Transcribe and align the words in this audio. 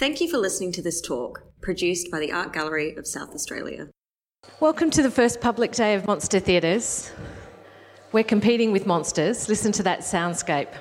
Thank 0.00 0.22
you 0.22 0.30
for 0.30 0.38
listening 0.38 0.72
to 0.72 0.80
this 0.80 1.02
talk, 1.02 1.42
produced 1.60 2.10
by 2.10 2.20
the 2.20 2.32
Art 2.32 2.54
Gallery 2.54 2.96
of 2.96 3.06
South 3.06 3.34
Australia. 3.34 3.90
Welcome 4.58 4.88
to 4.92 5.02
the 5.02 5.10
first 5.10 5.42
public 5.42 5.72
day 5.72 5.92
of 5.92 6.06
Monster 6.06 6.40
Theatres. 6.40 7.12
We're 8.10 8.24
competing 8.24 8.72
with 8.72 8.86
monsters. 8.86 9.46
Listen 9.46 9.72
to 9.72 9.82
that 9.82 10.00
soundscape. 10.00 10.72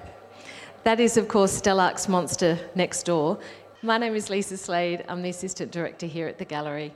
That 0.86 1.02
is, 1.02 1.18
of 1.18 1.28
course, 1.28 1.62
Stelarc's 1.62 2.08
monster 2.08 2.58
next 2.76 3.04
door. 3.04 3.38
My 3.82 3.98
name 3.98 4.16
is 4.16 4.30
Lisa 4.30 4.56
Slade. 4.56 5.04
I'm 5.10 5.22
the 5.22 5.32
assistant 5.32 5.74
director 5.74 6.06
here 6.06 6.30
at 6.30 6.38
the 6.38 6.46
gallery. 6.46 6.96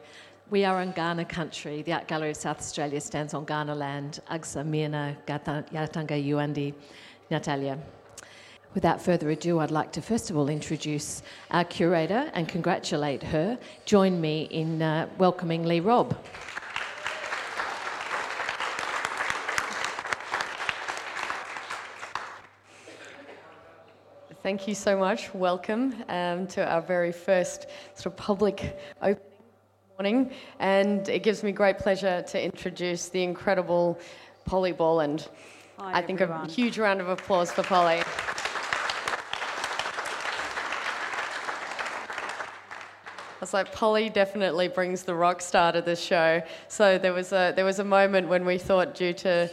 We 0.49 0.63
are 0.63 0.79
on 0.79 0.93
Kaurna 0.93 1.27
country. 1.27 1.81
The 1.81 1.91
Art 1.91 2.07
Gallery 2.07 2.29
of 2.29 2.37
South 2.37 2.59
Australia 2.59 3.01
stands 3.01 3.33
on 3.33 3.45
Kaurna 3.45 3.75
land. 3.75 4.21
Agsa, 4.31 4.63
Mirna, 4.63 5.17
Yatanga, 5.27 6.25
Yuandi, 6.25 6.73
Natalia. 7.29 7.77
Without 8.73 8.99
further 9.01 9.29
ado, 9.29 9.59
I'd 9.59 9.69
like 9.69 9.91
to 9.91 10.01
first 10.01 10.31
of 10.31 10.37
all 10.37 10.49
introduce 10.49 11.21
our 11.51 11.63
curator 11.63 12.31
and 12.33 12.47
congratulate 12.47 13.21
her. 13.21 13.59
Join 13.85 14.19
me 14.19 14.43
in 14.43 14.81
uh, 14.81 15.07
welcoming 15.19 15.63
Leigh 15.63 15.79
Robb. 15.79 16.17
Thank 24.41 24.67
you 24.67 24.75
so 24.75 24.97
much. 24.97 25.33
Welcome 25.33 25.95
um, 26.09 26.47
to 26.47 26.67
our 26.67 26.81
very 26.81 27.11
first 27.11 27.67
sort 27.95 28.07
of 28.07 28.17
public 28.17 28.77
opening 29.01 29.29
morning. 29.97 30.31
And 30.59 31.07
it 31.07 31.21
gives 31.21 31.43
me 31.43 31.51
great 31.51 31.77
pleasure 31.77 32.23
to 32.23 32.43
introduce 32.43 33.09
the 33.09 33.23
incredible 33.23 33.99
Polly 34.43 34.71
Borland. 34.71 35.29
Hi, 35.77 35.99
I 35.99 36.01
think 36.01 36.19
everyone. 36.19 36.47
a 36.47 36.51
huge 36.51 36.79
round 36.79 36.99
of 36.99 37.09
applause 37.09 37.51
for 37.51 37.63
Polly. 37.63 38.01
Was 43.43 43.53
like, 43.53 43.73
Polly 43.73 44.09
definitely 44.09 44.69
brings 44.69 45.03
the 45.03 45.13
rock 45.13 45.41
star 45.41 45.73
to 45.73 45.81
this 45.81 46.01
show. 46.01 46.41
So 46.69 46.97
there 46.97 47.11
was 47.11 47.33
a 47.33 47.51
there 47.53 47.65
was 47.65 47.79
a 47.79 47.83
moment 47.83 48.29
when 48.29 48.45
we 48.45 48.57
thought, 48.57 48.95
due 48.95 49.11
to 49.25 49.49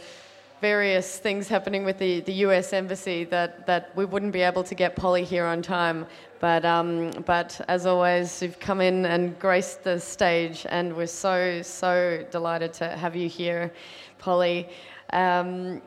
various 0.61 1.17
things 1.19 1.49
happening 1.49 1.83
with 1.83 1.97
the, 1.97 2.21
the 2.21 2.33
US 2.45 2.71
Embassy, 2.71 3.25
that, 3.25 3.65
that 3.65 3.93
we 3.97 4.05
wouldn't 4.05 4.31
be 4.31 4.41
able 4.41 4.63
to 4.63 4.75
get 4.75 4.95
Polly 4.95 5.25
here 5.25 5.45
on 5.45 5.61
time. 5.61 6.05
But, 6.39 6.63
um, 6.63 7.11
but 7.25 7.59
as 7.67 7.85
always, 7.85 8.41
you've 8.41 8.59
come 8.59 8.79
in 8.79 9.05
and 9.05 9.37
graced 9.39 9.83
the 9.83 9.99
stage, 9.99 10.65
and 10.69 10.95
we're 10.95 11.07
so, 11.07 11.61
so 11.61 12.25
delighted 12.31 12.71
to 12.73 12.89
have 12.95 13.15
you 13.15 13.27
here, 13.27 13.73
Polly. 14.19 14.69
Um, 15.11 15.81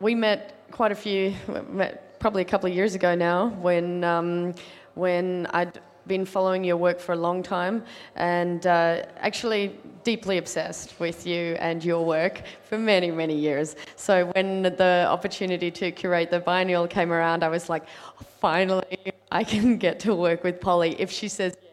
we 0.00 0.14
met 0.14 0.66
quite 0.72 0.90
a 0.90 0.96
few, 0.96 1.34
met 1.68 2.18
probably 2.18 2.42
a 2.42 2.46
couple 2.46 2.68
of 2.68 2.74
years 2.74 2.94
ago 2.96 3.14
now, 3.14 3.50
when, 3.60 4.02
um, 4.02 4.54
when 4.94 5.46
I'd 5.50 5.80
been 6.06 6.24
following 6.24 6.64
your 6.64 6.76
work 6.76 6.98
for 7.00 7.12
a 7.12 7.16
long 7.16 7.42
time 7.42 7.84
and 8.16 8.66
uh, 8.66 9.04
actually 9.18 9.78
deeply 10.04 10.38
obsessed 10.38 10.98
with 10.98 11.26
you 11.26 11.56
and 11.60 11.84
your 11.84 12.04
work 12.04 12.42
for 12.64 12.78
many, 12.78 13.10
many 13.10 13.36
years. 13.36 13.76
So 13.96 14.26
when 14.34 14.62
the 14.62 15.06
opportunity 15.08 15.70
to 15.70 15.92
curate 15.92 16.30
the 16.30 16.40
biennial 16.40 16.86
came 16.88 17.12
around, 17.12 17.44
I 17.44 17.48
was 17.48 17.68
like, 17.68 17.84
finally, 18.40 18.98
I 19.30 19.44
can 19.44 19.76
get 19.78 20.00
to 20.00 20.14
work 20.14 20.42
with 20.44 20.60
Polly 20.60 20.96
if 20.98 21.10
she 21.10 21.28
says 21.28 21.56
yes. 21.62 21.71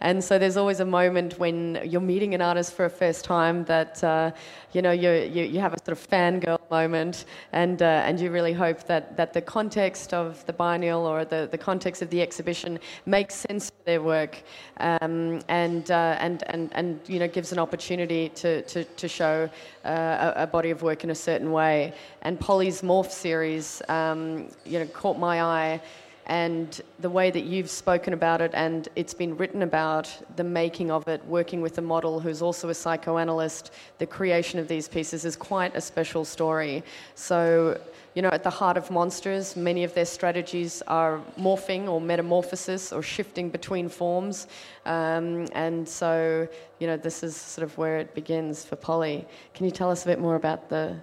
And 0.00 0.22
so 0.22 0.38
there's 0.38 0.56
always 0.56 0.80
a 0.80 0.84
moment 0.84 1.38
when 1.38 1.80
you're 1.84 2.00
meeting 2.00 2.34
an 2.34 2.42
artist 2.42 2.74
for 2.74 2.84
a 2.84 2.90
first 2.90 3.24
time 3.24 3.64
that 3.64 4.02
uh, 4.04 4.30
you 4.72 4.82
know 4.82 4.92
you, 4.92 5.10
you 5.10 5.60
have 5.60 5.74
a 5.74 5.78
sort 5.84 5.98
of 5.98 6.08
fangirl 6.08 6.60
moment, 6.70 7.24
and 7.52 7.82
uh, 7.82 8.06
and 8.06 8.20
you 8.20 8.30
really 8.30 8.52
hope 8.52 8.84
that 8.84 9.16
that 9.16 9.32
the 9.32 9.40
context 9.40 10.14
of 10.14 10.44
the 10.46 10.52
biennial 10.52 11.06
or 11.06 11.24
the, 11.24 11.48
the 11.50 11.58
context 11.58 12.02
of 12.02 12.10
the 12.10 12.20
exhibition 12.22 12.78
makes 13.06 13.34
sense 13.34 13.70
for 13.70 13.84
their 13.84 14.02
work, 14.02 14.42
um, 14.78 15.40
and 15.48 15.90
uh, 15.90 16.16
and 16.20 16.42
and 16.50 16.70
and 16.72 17.00
you 17.06 17.18
know 17.18 17.28
gives 17.28 17.52
an 17.52 17.58
opportunity 17.58 18.28
to 18.30 18.62
to, 18.62 18.84
to 18.84 19.08
show 19.08 19.48
uh, 19.84 20.32
a, 20.36 20.42
a 20.42 20.46
body 20.46 20.70
of 20.70 20.82
work 20.82 21.04
in 21.04 21.10
a 21.10 21.14
certain 21.14 21.52
way. 21.52 21.92
And 22.22 22.38
Polly's 22.38 22.82
Morph 22.82 23.10
series, 23.10 23.82
um, 23.88 24.48
you 24.64 24.78
know, 24.78 24.86
caught 24.86 25.18
my 25.18 25.42
eye 25.42 25.80
and 26.28 26.82
the 27.00 27.08
way 27.08 27.30
that 27.30 27.44
you've 27.44 27.70
spoken 27.70 28.12
about 28.12 28.42
it 28.42 28.50
and 28.52 28.88
it's 28.96 29.14
been 29.14 29.34
written 29.38 29.62
about 29.62 30.14
the 30.36 30.44
making 30.44 30.90
of 30.90 31.08
it, 31.08 31.24
working 31.24 31.62
with 31.62 31.78
a 31.78 31.82
model 31.82 32.20
who's 32.20 32.42
also 32.42 32.68
a 32.68 32.74
psychoanalyst, 32.74 33.72
the 33.96 34.06
creation 34.06 34.60
of 34.60 34.68
these 34.68 34.88
pieces 34.88 35.24
is 35.24 35.36
quite 35.36 35.74
a 35.74 35.80
special 35.80 36.26
story. 36.26 36.82
So, 37.14 37.80
you 38.14 38.20
know, 38.20 38.28
at 38.28 38.42
the 38.42 38.50
heart 38.50 38.76
of 38.76 38.90
monsters, 38.90 39.56
many 39.56 39.84
of 39.84 39.94
their 39.94 40.04
strategies 40.04 40.82
are 40.82 41.22
morphing 41.38 41.88
or 41.88 41.98
metamorphosis 41.98 42.92
or 42.92 43.02
shifting 43.02 43.48
between 43.48 43.88
forms. 43.88 44.48
Um, 44.84 45.46
and 45.52 45.88
so, 45.88 46.46
you 46.78 46.86
know, 46.86 46.98
this 46.98 47.22
is 47.22 47.36
sort 47.36 47.64
of 47.64 47.78
where 47.78 47.98
it 47.98 48.14
begins 48.14 48.66
for 48.66 48.76
Polly. 48.76 49.24
Can 49.54 49.64
you 49.64 49.72
tell 49.72 49.90
us 49.90 50.02
a 50.02 50.06
bit 50.06 50.20
more 50.20 50.34
about 50.34 50.68
the, 50.68 50.94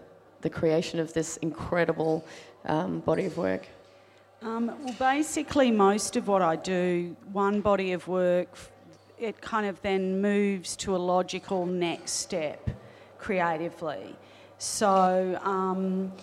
the 0.41 0.51
creation 0.51 0.99
of 0.99 1.13
this 1.13 1.37
incredible 1.37 2.23
um, 2.65 2.99
body 2.99 3.25
of 3.25 3.37
work? 3.37 3.67
Um, 4.45 4.67
well, 4.67 4.95
basically, 4.99 5.71
most 5.71 6.15
of 6.15 6.27
what 6.27 6.43
I 6.43 6.55
do, 6.55 7.17
one 7.31 7.61
body 7.61 7.93
of 7.93 8.07
work, 8.07 8.55
it 9.17 9.41
kind 9.41 9.65
of 9.65 9.81
then 9.81 10.21
moves 10.21 10.75
to 10.77 10.95
a 10.95 10.97
logical 10.97 11.65
next 11.65 12.11
step 12.11 12.69
creatively. 13.17 14.15
So, 14.59 15.39
um, 15.41 16.13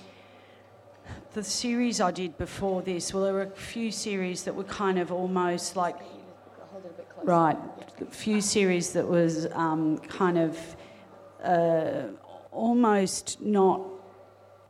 the 1.33 1.43
series 1.43 2.01
I 2.01 2.13
did 2.13 2.39
before 2.39 2.81
this, 2.81 3.13
well, 3.13 3.25
there 3.25 3.33
were 3.33 3.43
a 3.43 3.51
few 3.51 3.91
series 3.91 4.45
that 4.45 4.55
were 4.55 4.71
kind 4.83 5.01
of 5.01 5.11
almost 5.11 5.75
like. 5.75 5.97
Right, 7.25 7.59
a 8.01 8.05
few 8.05 8.41
series 8.41 8.93
that 8.93 9.07
was 9.07 9.49
um, 9.51 9.99
kind 9.99 10.39
of 10.39 10.77
uh, 11.43 12.03
almost 12.53 13.41
not 13.41 13.81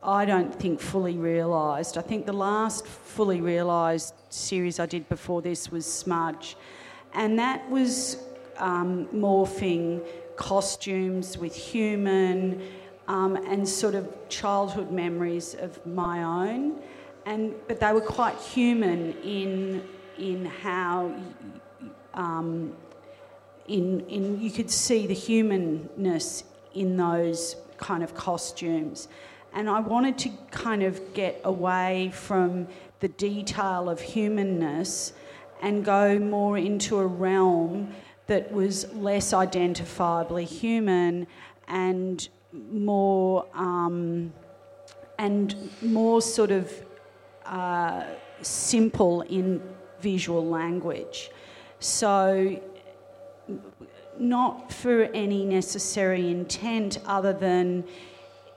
I 0.05 0.25
don't 0.25 0.53
think 0.53 0.81
fully 0.81 1.17
realised. 1.17 1.97
I 1.97 2.03
think 2.03 2.27
the 2.27 2.33
last 2.33 2.87
fully 2.87 3.41
realised 3.41 4.15
series 4.31 4.81
I 4.81 4.87
did 4.87 5.09
before 5.09 5.43
this 5.43 5.71
was 5.71 5.87
Smudge, 5.87 6.57
and 7.15 7.39
that 7.39 7.69
was 7.71 8.17
um, 8.57 9.07
morphing 9.15 10.05
costumes 10.35 11.39
with 11.39 11.55
human 11.55 12.67
um, 13.07 13.37
and 13.37 13.69
sort 13.69 13.95
of 13.95 14.13
childhood 14.29 14.91
memories 14.91 15.55
of 15.55 15.85
my 15.87 16.25
own, 16.25 16.81
and 17.25 17.55
but 17.69 17.79
they 17.79 17.93
were 17.93 18.01
quite 18.01 18.37
human 18.39 19.13
in 19.23 19.85
in 20.19 20.45
how. 20.45 21.15
Um, 22.15 22.75
in, 23.69 24.01
in 24.09 24.41
you 24.41 24.51
could 24.51 24.71
see 24.71 25.07
the 25.07 25.15
humanness 25.15 26.43
in 26.75 26.97
those 26.97 27.55
kind 27.79 28.03
of 28.03 28.13
costumes 28.13 29.07
and 29.55 29.69
I 29.69 29.81
wanted 29.81 30.19
to 30.19 30.31
kind 30.51 30.83
of 30.83 31.15
get 31.15 31.41
away 31.45 32.11
from 32.15 32.69
the 33.01 33.09
detail 33.09 33.89
of 33.89 34.01
humanness 34.01 35.13
and 35.61 35.85
go 35.85 36.19
more 36.19 36.59
into 36.59 36.99
a 36.99 37.07
realm 37.07 37.95
that 38.27 38.51
was 38.51 38.93
less 38.95 39.33
identifiably 39.33 40.45
human 40.45 41.27
and 41.69 42.29
more 42.71 43.47
um, 43.55 44.33
and 45.19 45.71
more 45.83 46.23
sort 46.23 46.51
of 46.51 46.73
uh, 47.45 48.05
simple 48.41 49.23
in 49.23 49.63
visual 50.01 50.47
language. 50.47 51.31
So 51.79 52.61
not 54.19 54.73
for 54.73 55.05
any 55.15 55.45
necessary 55.45 56.31
intent 56.31 56.99
other 57.07 57.33
than 57.33 57.85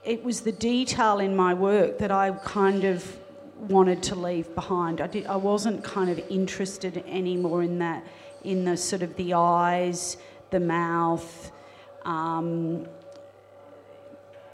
it 0.06 0.22
was 0.22 0.42
the 0.42 0.52
detail 0.52 1.18
in 1.18 1.34
my 1.34 1.52
work 1.52 1.98
that 1.98 2.12
I 2.12 2.30
kind 2.30 2.84
of 2.84 3.18
wanted 3.58 4.02
to 4.04 4.14
leave 4.14 4.54
behind. 4.54 5.00
I, 5.00 5.08
did, 5.08 5.26
I 5.26 5.36
wasn't 5.36 5.82
kind 5.82 6.08
of 6.08 6.18
interested 6.30 7.02
anymore 7.08 7.64
in 7.64 7.80
that, 7.80 8.06
in 8.44 8.64
the 8.64 8.76
sort 8.76 9.02
of 9.02 9.16
the 9.16 9.34
eyes, 9.34 10.16
the 10.50 10.60
mouth, 10.60 11.50
um, 12.04 12.86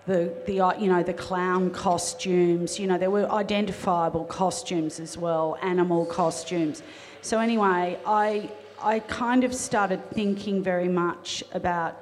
the, 0.07 0.35
the 0.47 0.75
you 0.81 0.89
know 0.89 1.03
the 1.03 1.13
clown 1.13 1.71
costumes. 1.71 2.81
You 2.81 2.87
know 2.87 2.99
there 2.99 3.11
were 3.11 3.31
identifiable 3.31 4.25
costumes 4.25 4.99
as 4.99 5.17
well, 5.17 5.59
animal 5.63 6.07
costumes. 6.07 6.83
So 7.21 7.39
anyway, 7.39 7.99
I 8.05 8.51
I 8.81 9.01
kind 9.01 9.45
of 9.45 9.55
started 9.55 10.11
thinking 10.11 10.63
very 10.63 10.89
much 10.89 11.45
about 11.53 12.02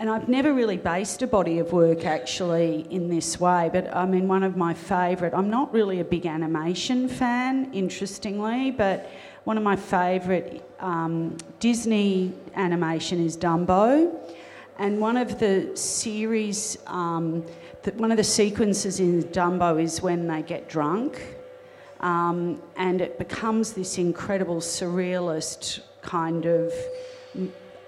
and 0.00 0.08
I've 0.08 0.30
never 0.30 0.54
really 0.54 0.78
based 0.78 1.20
a 1.20 1.26
body 1.26 1.58
of 1.58 1.74
work 1.74 2.06
actually 2.06 2.86
in 2.88 3.10
this 3.10 3.38
way, 3.38 3.68
but 3.70 3.94
I 3.94 4.06
mean, 4.06 4.28
one 4.28 4.42
of 4.42 4.56
my 4.56 4.72
favourite, 4.72 5.34
I'm 5.34 5.50
not 5.50 5.74
really 5.74 6.00
a 6.00 6.04
big 6.04 6.24
animation 6.24 7.06
fan, 7.06 7.70
interestingly, 7.74 8.70
but 8.70 9.10
one 9.44 9.58
of 9.58 9.62
my 9.62 9.76
favourite 9.76 10.62
um, 10.80 11.36
Disney 11.58 12.32
animation 12.54 13.22
is 13.22 13.36
Dumbo. 13.36 14.18
And 14.78 15.00
one 15.00 15.18
of 15.18 15.38
the 15.38 15.76
series, 15.76 16.78
um, 16.86 17.44
that 17.82 17.94
one 17.96 18.10
of 18.10 18.16
the 18.16 18.24
sequences 18.24 19.00
in 19.00 19.24
Dumbo 19.24 19.78
is 19.82 20.00
when 20.00 20.26
they 20.26 20.40
get 20.40 20.66
drunk. 20.66 21.36
Um, 22.00 22.62
and 22.76 23.02
it 23.02 23.18
becomes 23.18 23.74
this 23.74 23.98
incredible 23.98 24.62
surrealist 24.62 25.80
kind 26.00 26.46
of 26.46 26.72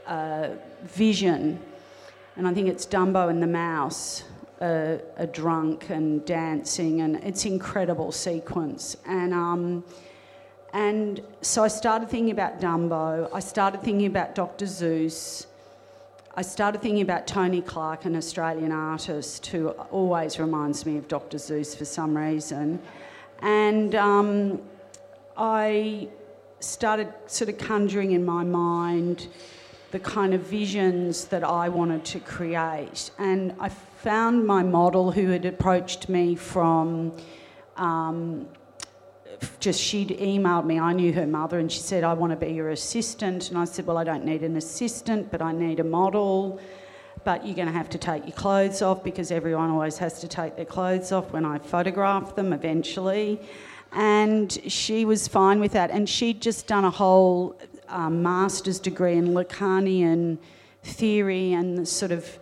uh, 0.06 0.50
vision. 0.82 1.58
And 2.36 2.48
I 2.48 2.54
think 2.54 2.68
it's 2.68 2.86
Dumbo 2.86 3.28
and 3.28 3.42
the 3.42 3.46
Mouse 3.46 4.24
uh, 4.60 4.98
are 5.18 5.26
drunk 5.26 5.90
and 5.90 6.24
dancing, 6.24 7.02
and 7.02 7.16
it's 7.16 7.44
incredible 7.44 8.10
sequence. 8.12 8.96
And 9.06 9.34
um, 9.34 9.84
and 10.72 11.20
so 11.42 11.62
I 11.62 11.68
started 11.68 12.08
thinking 12.08 12.30
about 12.30 12.58
Dumbo. 12.60 13.28
I 13.34 13.40
started 13.40 13.82
thinking 13.82 14.06
about 14.06 14.34
Dr. 14.34 14.64
Seuss. 14.64 15.46
I 16.34 16.40
started 16.40 16.80
thinking 16.80 17.02
about 17.02 17.26
Tony 17.26 17.60
Clark, 17.60 18.06
an 18.06 18.16
Australian 18.16 18.72
artist 18.72 19.44
who 19.46 19.68
always 19.68 20.38
reminds 20.38 20.86
me 20.86 20.96
of 20.96 21.06
Dr. 21.06 21.36
Seuss 21.36 21.76
for 21.76 21.84
some 21.84 22.16
reason. 22.16 22.80
And 23.40 23.94
um, 23.94 24.62
I 25.36 26.08
started 26.60 27.12
sort 27.26 27.50
of 27.50 27.58
conjuring 27.58 28.12
in 28.12 28.24
my 28.24 28.44
mind 28.44 29.28
the 29.92 30.00
kind 30.00 30.32
of 30.34 30.40
visions 30.40 31.26
that 31.26 31.44
I 31.44 31.68
wanted 31.68 32.04
to 32.06 32.20
create. 32.20 33.10
And 33.18 33.54
I 33.60 33.68
found 33.68 34.46
my 34.46 34.62
model 34.62 35.12
who 35.12 35.28
had 35.28 35.44
approached 35.44 36.08
me 36.08 36.34
from. 36.34 37.12
Um, 37.76 38.48
just 39.60 39.80
she'd 39.80 40.10
emailed 40.10 40.66
me. 40.66 40.78
I 40.78 40.92
knew 40.92 41.12
her 41.12 41.26
mother, 41.26 41.58
and 41.58 41.70
she 41.70 41.80
said, 41.80 42.04
"I 42.04 42.14
want 42.14 42.30
to 42.30 42.36
be 42.36 42.52
your 42.52 42.70
assistant." 42.70 43.50
And 43.50 43.58
I 43.58 43.64
said, 43.64 43.86
"Well, 43.86 43.98
I 43.98 44.04
don't 44.04 44.24
need 44.24 44.42
an 44.42 44.56
assistant, 44.56 45.30
but 45.30 45.42
I 45.42 45.52
need 45.52 45.78
a 45.80 45.84
model. 45.84 46.60
But 47.24 47.46
you're 47.46 47.54
going 47.54 47.68
to 47.68 47.72
have 47.72 47.90
to 47.90 47.98
take 47.98 48.24
your 48.24 48.36
clothes 48.36 48.82
off 48.82 49.04
because 49.04 49.30
everyone 49.30 49.70
always 49.70 49.98
has 49.98 50.20
to 50.20 50.28
take 50.28 50.56
their 50.56 50.64
clothes 50.64 51.12
off 51.12 51.32
when 51.32 51.44
I 51.44 51.58
photograph 51.58 52.34
them 52.34 52.52
eventually." 52.52 53.40
And 53.92 54.50
she 54.68 55.04
was 55.04 55.28
fine 55.28 55.60
with 55.60 55.72
that. 55.72 55.90
And 55.90 56.08
she'd 56.08 56.40
just 56.40 56.66
done 56.66 56.84
a 56.84 56.90
whole 56.90 57.56
um, 57.88 58.22
master's 58.22 58.78
degree 58.78 59.16
in 59.16 59.28
Lacanian 59.28 60.38
theory 60.82 61.52
and 61.52 61.86
sort 61.86 62.12
of 62.12 62.38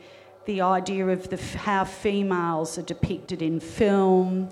the 0.47 0.61
idea 0.61 1.07
of 1.07 1.29
the, 1.29 1.37
how 1.59 1.85
females 1.85 2.79
are 2.79 2.83
depicted 2.83 3.43
in 3.43 3.61
film 3.61 4.49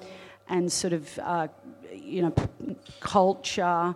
and 0.48 0.70
sort 0.70 0.92
of 0.92 1.18
uh, 1.20 1.48
you 1.92 2.22
know, 2.22 2.34
culture 3.00 3.94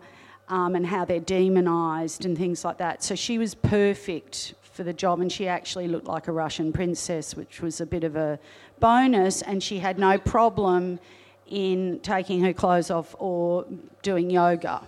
um, 0.48 0.74
and 0.74 0.86
how 0.86 1.04
they're 1.04 1.20
demonised 1.20 2.24
and 2.24 2.36
things 2.36 2.64
like 2.64 2.78
that. 2.78 3.02
So 3.02 3.14
she 3.14 3.38
was 3.38 3.54
perfect 3.54 4.54
for 4.60 4.84
the 4.84 4.92
job, 4.92 5.20
and 5.20 5.30
she 5.30 5.48
actually 5.48 5.86
looked 5.86 6.06
like 6.06 6.28
a 6.28 6.32
Russian 6.32 6.72
princess, 6.72 7.36
which 7.36 7.60
was 7.60 7.80
a 7.80 7.86
bit 7.86 8.04
of 8.04 8.16
a 8.16 8.38
bonus. 8.80 9.42
And 9.42 9.62
she 9.62 9.78
had 9.78 9.98
no 9.98 10.18
problem 10.18 10.98
in 11.46 12.00
taking 12.00 12.42
her 12.42 12.52
clothes 12.52 12.90
off 12.90 13.14
or 13.18 13.66
doing 14.02 14.30
yoga. 14.30 14.82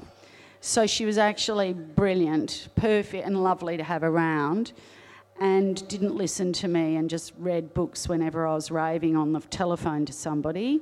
So 0.67 0.87
she 0.87 1.05
was 1.05 1.19
actually 1.19 1.75
brilliant, 1.75 2.69
perfect, 2.75 3.27
and 3.27 3.45
lovely 3.45 3.77
to 3.77 3.85
have 3.85 4.03
around. 4.03 4.73
And 5.39 5.87
didn't 5.89 6.17
listen 6.17 6.55
to 6.55 6.69
me 6.69 6.97
and 6.97 7.11
just 7.11 7.35
read 7.39 7.75
books 7.75 8.09
whenever 8.09 8.47
I 8.47 8.55
was 8.55 8.71
raving 8.71 9.15
on 9.15 9.35
the 9.35 9.41
telephone 9.41 10.07
to 10.07 10.13
somebody. 10.15 10.81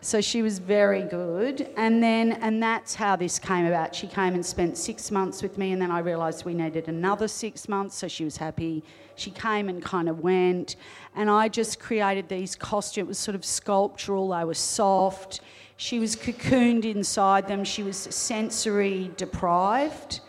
So 0.00 0.22
she 0.22 0.40
was 0.40 0.58
very 0.58 1.02
good. 1.02 1.68
And 1.76 2.02
then, 2.02 2.32
and 2.32 2.62
that's 2.62 2.94
how 2.94 3.14
this 3.14 3.38
came 3.38 3.66
about. 3.66 3.94
She 3.94 4.06
came 4.06 4.32
and 4.32 4.44
spent 4.44 4.78
six 4.78 5.10
months 5.10 5.42
with 5.42 5.58
me, 5.58 5.72
and 5.72 5.82
then 5.82 5.90
I 5.90 5.98
realised 5.98 6.46
we 6.46 6.54
needed 6.54 6.88
another 6.88 7.28
six 7.28 7.68
months, 7.68 7.96
so 7.96 8.08
she 8.08 8.24
was 8.24 8.38
happy. 8.38 8.82
She 9.16 9.30
came 9.30 9.68
and 9.68 9.82
kind 9.82 10.08
of 10.08 10.20
went. 10.20 10.76
And 11.14 11.28
I 11.28 11.48
just 11.48 11.78
created 11.78 12.30
these 12.30 12.56
costumes. 12.56 13.04
It 13.04 13.06
was 13.06 13.18
sort 13.18 13.34
of 13.34 13.44
sculptural, 13.44 14.30
they 14.30 14.46
were 14.46 14.54
soft. 14.54 15.42
She 15.80 15.98
was 15.98 16.14
cocooned 16.14 16.84
inside 16.84 17.48
them, 17.48 17.64
she 17.64 17.82
was 17.82 17.96
sensory 17.96 19.10
deprived. 19.16 20.20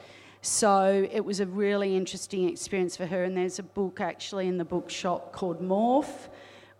So 0.41 1.07
it 1.11 1.25
was 1.25 1.39
a 1.39 1.45
really 1.45 1.95
interesting 1.95 2.47
experience 2.47 2.95
for 2.95 3.05
her. 3.05 3.25
And 3.25 3.35
there's 3.35 3.59
a 3.59 3.63
book 3.63 3.99
actually 3.99 4.47
in 4.47 4.57
the 4.57 4.65
bookshop 4.65 5.33
called 5.33 5.61
Morph 5.61 6.29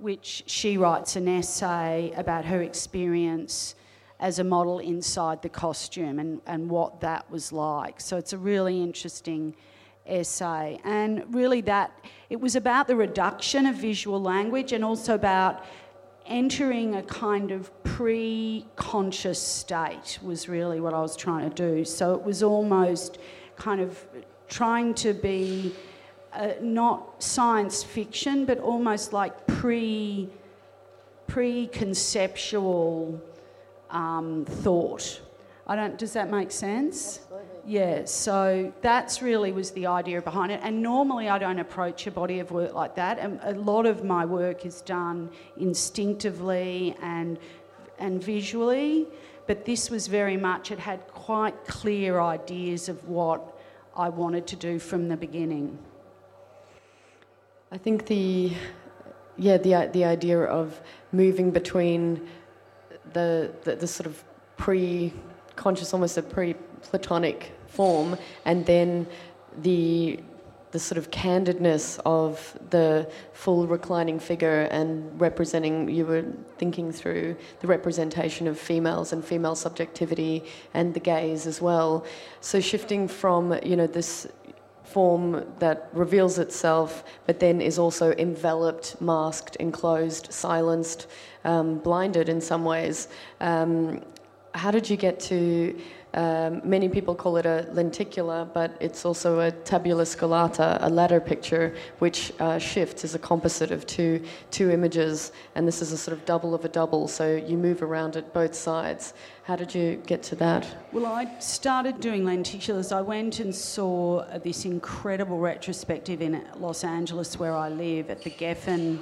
which 0.02 0.44
she 0.48 0.78
writes 0.78 1.16
an 1.16 1.28
essay 1.28 2.12
about 2.18 2.44
her 2.44 2.64
experience 2.64 3.76
as 4.20 4.40
a 4.40 4.44
model 4.44 4.80
inside 4.80 5.42
the 5.44 5.50
costume 5.50 6.18
and, 6.18 6.42
and 6.48 6.70
what 6.70 7.02
that 7.02 7.30
was 7.30 7.52
like. 7.52 8.02
So 8.02 8.18
it's 8.18 8.34
a 8.34 8.38
really 8.38 8.82
interesting 8.82 9.56
essay. 10.08 10.80
And 10.84 11.24
really, 11.34 11.62
that 11.62 11.92
it 12.32 12.40
was 12.40 12.56
about 12.56 12.88
the 12.88 12.96
reduction 12.96 13.68
of 13.68 13.76
visual 13.76 14.20
language 14.20 14.74
and 14.74 14.84
also 14.84 15.14
about 15.14 15.66
entering 16.26 16.96
a 16.96 17.04
kind 17.04 17.52
of 17.52 17.72
pre 17.84 18.66
conscious 18.76 19.42
state, 19.42 20.20
was 20.22 20.48
really 20.48 20.80
what 20.80 20.94
I 20.94 21.02
was 21.02 21.16
trying 21.16 21.50
to 21.50 21.56
do. 21.56 21.86
So 21.86 22.14
it 22.14 22.24
was 22.24 22.44
almost 22.44 23.18
kind 23.56 23.82
of 23.82 24.06
trying 24.48 24.94
to 24.96 25.14
be 25.14 25.74
uh, 26.34 26.52
not 26.62 27.22
science 27.22 27.84
fiction, 27.84 28.46
but 28.46 28.60
almost 28.60 29.14
like 29.14 29.48
pre 29.48 30.30
pre-conceptual 31.28 33.22
um, 33.90 34.44
thought. 34.46 35.22
I 35.66 35.76
don't. 35.78 35.98
Does 35.98 36.14
that 36.14 36.30
make 36.30 36.52
sense? 36.52 37.22
Yeah. 37.66 38.06
So 38.06 38.74
that's 38.82 39.22
really 39.22 39.52
was 39.52 39.72
the 39.72 39.86
idea 39.86 40.22
behind 40.22 40.52
it. 40.52 40.60
And 40.64 40.82
normally 40.82 41.30
I 41.30 41.38
don't 41.38 41.60
approach 41.60 42.08
a 42.08 42.12
body 42.12 42.40
of 42.40 42.52
work 42.52 42.74
like 42.74 42.96
that. 42.96 43.20
And 43.20 43.40
a 43.44 43.54
lot 43.54 43.86
of 43.86 44.04
my 44.04 44.26
work 44.26 44.66
is 44.66 44.82
done 44.82 45.30
instinctively 45.58 46.96
and 47.02 47.38
and 48.00 48.24
visually. 48.24 49.08
But 49.46 49.66
this 49.66 49.90
was 49.90 50.08
very 50.08 50.38
much. 50.38 50.72
It 50.72 50.80
had 50.80 51.08
quite 51.08 51.68
clear 51.68 52.20
ideas 52.20 52.90
of 52.90 53.08
what 53.08 53.60
I 53.96 54.10
wanted 54.10 54.48
to 54.48 54.56
do 54.56 54.80
from 54.80 55.08
the 55.08 55.18
beginning. 55.18 55.78
I 57.72 57.78
think 57.78 58.08
the 58.08 58.54
yeah 59.38 59.58
the 59.58 59.90
the 59.94 60.04
idea 60.04 60.40
of 60.40 60.82
moving 61.12 61.52
between 61.52 62.28
the 63.14 63.52
the, 63.64 63.76
the 63.76 63.88
sort 63.88 64.08
of 64.08 64.24
pre-conscious, 64.58 65.94
almost 65.94 66.18
a 66.18 66.22
pre-Platonic 66.82 67.52
form, 67.68 68.18
and 68.46 68.66
then 68.66 69.08
the 69.62 70.20
the 70.72 70.80
sort 70.80 70.98
of 70.98 71.12
candidness 71.12 72.00
of 72.06 72.58
the 72.70 73.06
full 73.34 73.68
reclining 73.68 74.18
figure 74.18 74.70
and 74.72 75.20
representing 75.20 75.90
you 75.90 76.06
were 76.06 76.24
thinking 76.58 76.94
through 76.94 77.36
the 77.60 77.68
representation 77.68 78.48
of 78.48 78.58
females 78.58 79.12
and 79.12 79.26
female 79.26 79.54
subjectivity 79.54 80.42
and 80.74 80.94
the 80.94 81.00
gaze 81.02 81.46
as 81.46 81.62
well 81.62 82.06
so 82.40 82.62
shifting 82.62 83.06
from 83.06 83.54
you 83.66 83.76
know 83.76 83.86
this 83.86 84.30
form 84.92 85.46
that 85.60 85.90
reveals 85.94 86.38
itself, 86.38 87.04
but 87.26 87.40
then 87.40 87.62
is 87.62 87.80
also 87.80 88.12
enveloped, 88.18 89.00
masked, 89.00 89.56
enclosed, 89.58 90.32
silenced, 90.32 91.08
um, 91.46 91.80
blinded 91.80 92.28
in 92.28 92.42
some 92.42 92.66
ways. 92.66 93.08
Um, 93.40 94.02
how 94.54 94.70
did 94.70 94.90
you 94.90 94.98
get 94.98 95.20
to? 95.32 95.80
Um, 96.14 96.62
many 96.66 96.90
people 96.90 97.16
call 97.16 97.38
it 97.38 97.46
a 97.46 97.70
lenticular, 97.72 98.44
but 98.44 98.76
it's 98.82 99.06
also 99.06 99.40
a 99.40 99.52
tabula 99.52 100.04
scalata, 100.04 100.78
a 100.82 100.90
ladder 100.90 101.22
picture, 101.22 101.74
which 102.00 102.34
uh, 102.40 102.60
shifts 102.60 103.06
as 103.06 103.16
a 103.16 103.20
composite 103.20 103.72
of 103.72 103.86
two 103.88 104.22
two 104.52 104.72
images, 104.72 105.32
and 105.56 105.66
this 105.66 105.82
is 105.82 105.94
a 105.94 105.98
sort 105.98 106.18
of 106.18 106.26
double 106.26 106.54
of 106.54 106.66
a 106.66 106.68
double. 106.68 107.08
So 107.08 107.38
you 107.38 107.58
move 107.58 107.82
around 107.82 108.18
at 108.18 108.34
both 108.34 108.54
sides. 108.54 109.14
How 109.44 109.56
did 109.56 109.74
you 109.74 110.04
get 110.06 110.22
to 110.24 110.36
that? 110.36 110.68
Well, 110.92 111.06
I 111.06 111.40
started 111.40 112.02
doing 112.02 112.24
lenticulars. 112.24 112.92
I 112.92 113.02
went 113.02 113.40
and 113.40 113.56
saw 113.56 114.26
this 114.40 114.66
incredible 114.66 115.40
retrospective 115.40 116.22
in 116.22 116.44
Los 116.58 116.84
Angeles, 116.84 117.40
where 117.40 117.56
I 117.56 117.70
live, 117.70 118.10
at 118.10 118.22
the 118.22 118.32
Geffen. 118.32 119.00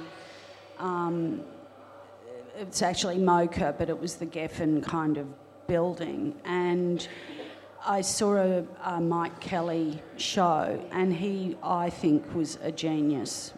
Um, 0.78 1.42
it's 2.56 2.82
actually 2.82 3.18
MoCA, 3.18 3.74
but 3.78 3.88
it 3.88 3.98
was 3.98 4.16
the 4.16 4.26
Geffen 4.26 4.82
kind 4.82 5.16
of 5.18 5.26
building. 5.70 6.34
And 6.44 7.06
I 7.86 8.00
saw 8.00 8.30
a, 8.36 8.64
a 8.84 9.00
Mike 9.00 9.38
Kelley 9.40 10.02
show, 10.16 10.62
and 10.90 11.14
he, 11.14 11.56
I 11.62 11.90
think, 11.90 12.34
was 12.34 12.58
a 12.62 12.72
genius. 12.72 13.52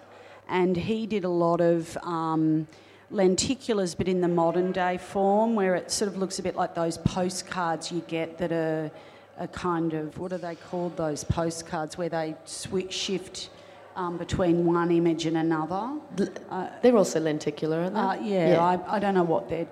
And 0.49 0.77
he 0.77 1.07
did 1.07 1.25
a 1.25 1.35
lot 1.47 1.61
of. 1.61 1.97
Um, 2.03 2.69
lenticulars, 3.13 3.95
but 3.95 4.09
in 4.09 4.23
the 4.23 4.29
modern 4.43 4.73
day 4.73 4.97
form, 4.97 5.55
where 5.55 5.75
it 5.75 5.91
sort 5.91 6.11
of 6.11 6.17
looks 6.17 6.39
a 6.39 6.43
bit 6.43 6.57
like 6.57 6.75
those 6.75 6.97
postcards 6.97 7.93
you 7.93 8.01
get 8.09 8.39
that 8.39 8.51
are 8.51 8.91
a 9.39 9.47
kind 9.49 9.93
of 9.93 10.19
what 10.19 10.33
are 10.33 10.39
they 10.39 10.55
called? 10.55 10.97
Those 10.97 11.23
postcards 11.23 11.99
where 11.99 12.09
they 12.09 12.35
switch 12.47 12.95
shift 12.95 13.51
um, 13.97 14.17
between 14.17 14.65
one 14.65 14.91
image 14.91 15.27
and 15.27 15.37
another. 15.37 15.99
Uh, 16.51 16.69
they're 16.81 16.97
also 16.97 17.21
lenticular, 17.21 17.81
aren't 17.81 17.95
they? 17.95 18.01
Uh, 18.01 18.15
yeah, 18.15 18.49
yeah. 18.53 18.65
I, 18.65 18.97
I, 18.97 18.99
don't 18.99 19.15
know 19.15 19.25
what 19.25 19.49
they're. 19.49 19.69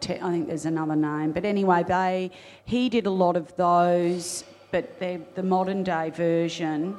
Te- 0.00 0.20
I 0.20 0.30
think 0.30 0.48
there's 0.48 0.66
another 0.66 0.96
name, 0.96 1.32
but 1.32 1.44
anyway, 1.44 1.82
they 1.82 2.30
he 2.64 2.88
did 2.88 3.06
a 3.06 3.10
lot 3.10 3.36
of 3.36 3.54
those, 3.56 4.44
but 4.70 4.98
they're 4.98 5.20
the 5.34 5.42
modern 5.42 5.82
day 5.82 6.10
version 6.10 6.96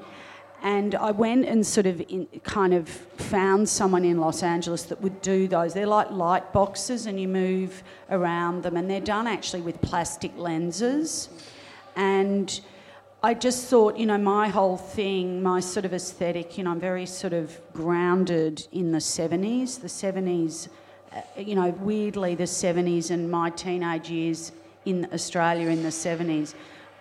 and 0.63 0.95
I 0.95 1.11
went 1.11 1.45
and 1.45 1.65
sort 1.65 1.85
of 1.85 2.01
in, 2.01 2.27
kind 2.43 2.73
of 2.73 2.89
found 2.89 3.69
someone 3.69 4.03
in 4.03 4.19
Los 4.19 4.41
Angeles 4.41 4.83
that 4.83 4.99
would 5.01 5.21
do 5.21 5.47
those. 5.47 5.73
They're 5.73 5.85
like 5.85 6.09
light 6.11 6.51
boxes, 6.51 7.05
and 7.05 7.19
you 7.19 7.27
move 7.27 7.83
around 8.09 8.63
them, 8.63 8.75
and 8.75 8.89
they're 8.89 8.99
done 8.99 9.27
actually 9.27 9.61
with 9.61 9.79
plastic 9.81 10.35
lenses. 10.35 11.29
And 11.95 12.59
I 13.21 13.33
just 13.35 13.67
thought, 13.67 13.97
you 13.97 14.07
know, 14.07 14.17
my 14.17 14.47
whole 14.47 14.77
thing, 14.77 15.43
my 15.43 15.59
sort 15.59 15.85
of 15.85 15.93
aesthetic, 15.93 16.57
you 16.57 16.63
know, 16.63 16.71
I'm 16.71 16.79
very 16.79 17.05
sort 17.05 17.33
of 17.33 17.59
grounded 17.73 18.67
in 18.71 18.91
the 18.91 18.99
70s. 18.99 19.79
The 19.79 19.87
70s, 19.87 20.67
uh, 20.67 20.71
you 21.37 21.55
know, 21.55 21.69
weirdly, 21.81 22.35
the 22.35 22.43
70s 22.43 23.11
and 23.11 23.29
my 23.29 23.49
teenage 23.49 24.09
years 24.09 24.51
in 24.85 25.07
Australia 25.13 25.69
in 25.69 25.83
the 25.83 25.89
70s. 25.89 26.53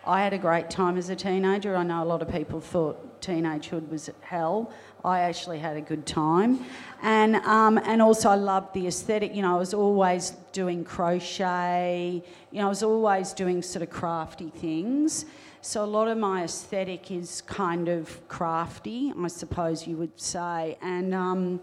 I 0.07 0.23
had 0.23 0.33
a 0.33 0.39
great 0.39 0.71
time 0.71 0.97
as 0.97 1.09
a 1.09 1.17
teenager. 1.17 1.77
I 1.77 1.83
know 1.83 2.03
a 2.03 2.07
lot 2.07 2.23
of 2.23 2.31
people 2.31 2.61
thought 2.61 3.21
teenagehood 3.21 3.89
was 3.89 4.09
hell. 4.21 4.71
I 5.05 5.21
actually 5.21 5.59
had 5.59 5.77
a 5.77 5.81
good 5.81 6.07
time, 6.07 6.65
and 7.03 7.37
um, 7.37 7.79
and 7.79 8.03
also 8.03 8.31
I 8.31 8.35
loved 8.35 8.75
the 8.75 8.87
aesthetic. 8.89 9.35
You 9.35 9.43
know, 9.43 9.55
I 9.55 9.59
was 9.59 9.75
always 9.75 10.31
doing 10.53 10.85
crochet. 10.85 12.23
You 12.51 12.59
know, 12.59 12.67
I 12.67 12.69
was 12.69 12.83
always 12.83 13.33
doing 13.33 13.63
sort 13.63 13.83
of 13.83 13.91
crafty 13.91 14.51
things. 14.51 15.27
So 15.61 15.85
a 15.85 15.87
lot 15.87 16.09
of 16.09 16.19
my 16.19 16.45
aesthetic 16.45 17.11
is 17.11 17.43
kind 17.43 17.89
of 17.89 18.27
crafty, 18.29 19.13
I 19.21 19.29
suppose 19.29 19.87
you 19.87 19.97
would 19.97 20.21
say, 20.21 20.79
and. 20.81 21.15
Um, 21.15 21.61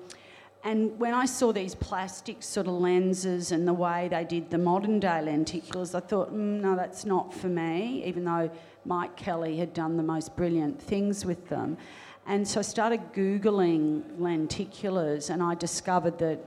and 0.63 0.98
when 0.98 1.13
I 1.13 1.25
saw 1.25 1.51
these 1.51 1.75
plastic 1.75 2.41
sort 2.41 2.67
of 2.67 2.74
lenses 2.74 3.51
and 3.51 3.67
the 3.67 3.74
way 3.74 4.08
they 4.08 4.24
did 4.24 4.50
the 4.50 4.58
modern 4.58 5.00
day 5.00 5.20
lenticulars, 5.22 5.93
I 5.93 6.00
thought, 6.00 6.32
mm, 6.32 6.62
no, 6.62 6.75
that's 6.77 7.03
not 7.05 7.34
for 7.34 7.50
me, 7.50 8.01
even 8.05 8.24
though 8.24 8.50
Mike 8.86 9.17
Kelley 9.17 9.58
had 9.58 9.74
done 9.74 9.98
the 9.98 10.03
most 10.03 10.38
brilliant 10.38 10.82
things 10.82 11.25
with 11.25 11.50
them. 11.50 11.77
And 12.25 12.48
so 12.48 12.60
I 12.60 12.63
started 12.63 13.01
Googling 13.12 14.03
lenticulars 14.17 15.29
and 15.29 15.43
I 15.43 15.55
discovered 15.55 16.17
that 16.20 16.39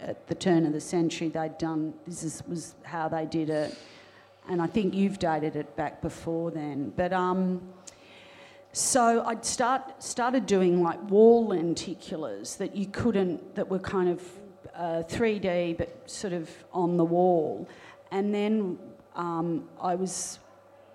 at 0.00 0.28
the 0.28 0.36
turn 0.36 0.64
of 0.64 0.72
the 0.72 0.80
century 0.80 1.28
they'd 1.28 1.58
done, 1.58 1.94
this 2.06 2.22
is, 2.22 2.44
was 2.46 2.76
how 2.84 3.08
they 3.08 3.26
did 3.26 3.50
it. 3.50 3.76
And 4.48 4.62
I 4.62 4.68
think 4.68 4.94
you've 4.94 5.18
dated 5.18 5.56
it 5.56 5.74
back 5.74 6.00
before 6.00 6.52
then. 6.52 6.92
But 6.94 7.12
um, 7.12 7.60
so 8.76 9.24
I'd 9.24 9.42
start 9.42 10.02
started 10.02 10.44
doing 10.44 10.82
like 10.82 11.00
wall 11.10 11.48
lenticulars 11.48 12.58
that 12.58 12.76
you 12.76 12.84
couldn't, 12.84 13.54
that 13.54 13.66
were 13.70 13.78
kind 13.78 14.10
of 14.10 14.22
uh, 14.74 15.02
3D 15.08 15.78
but 15.78 16.10
sort 16.10 16.34
of 16.34 16.50
on 16.74 16.98
the 16.98 17.04
wall. 17.04 17.66
And 18.10 18.34
then 18.34 18.78
um, 19.14 19.66
I 19.80 19.94
was 19.94 20.40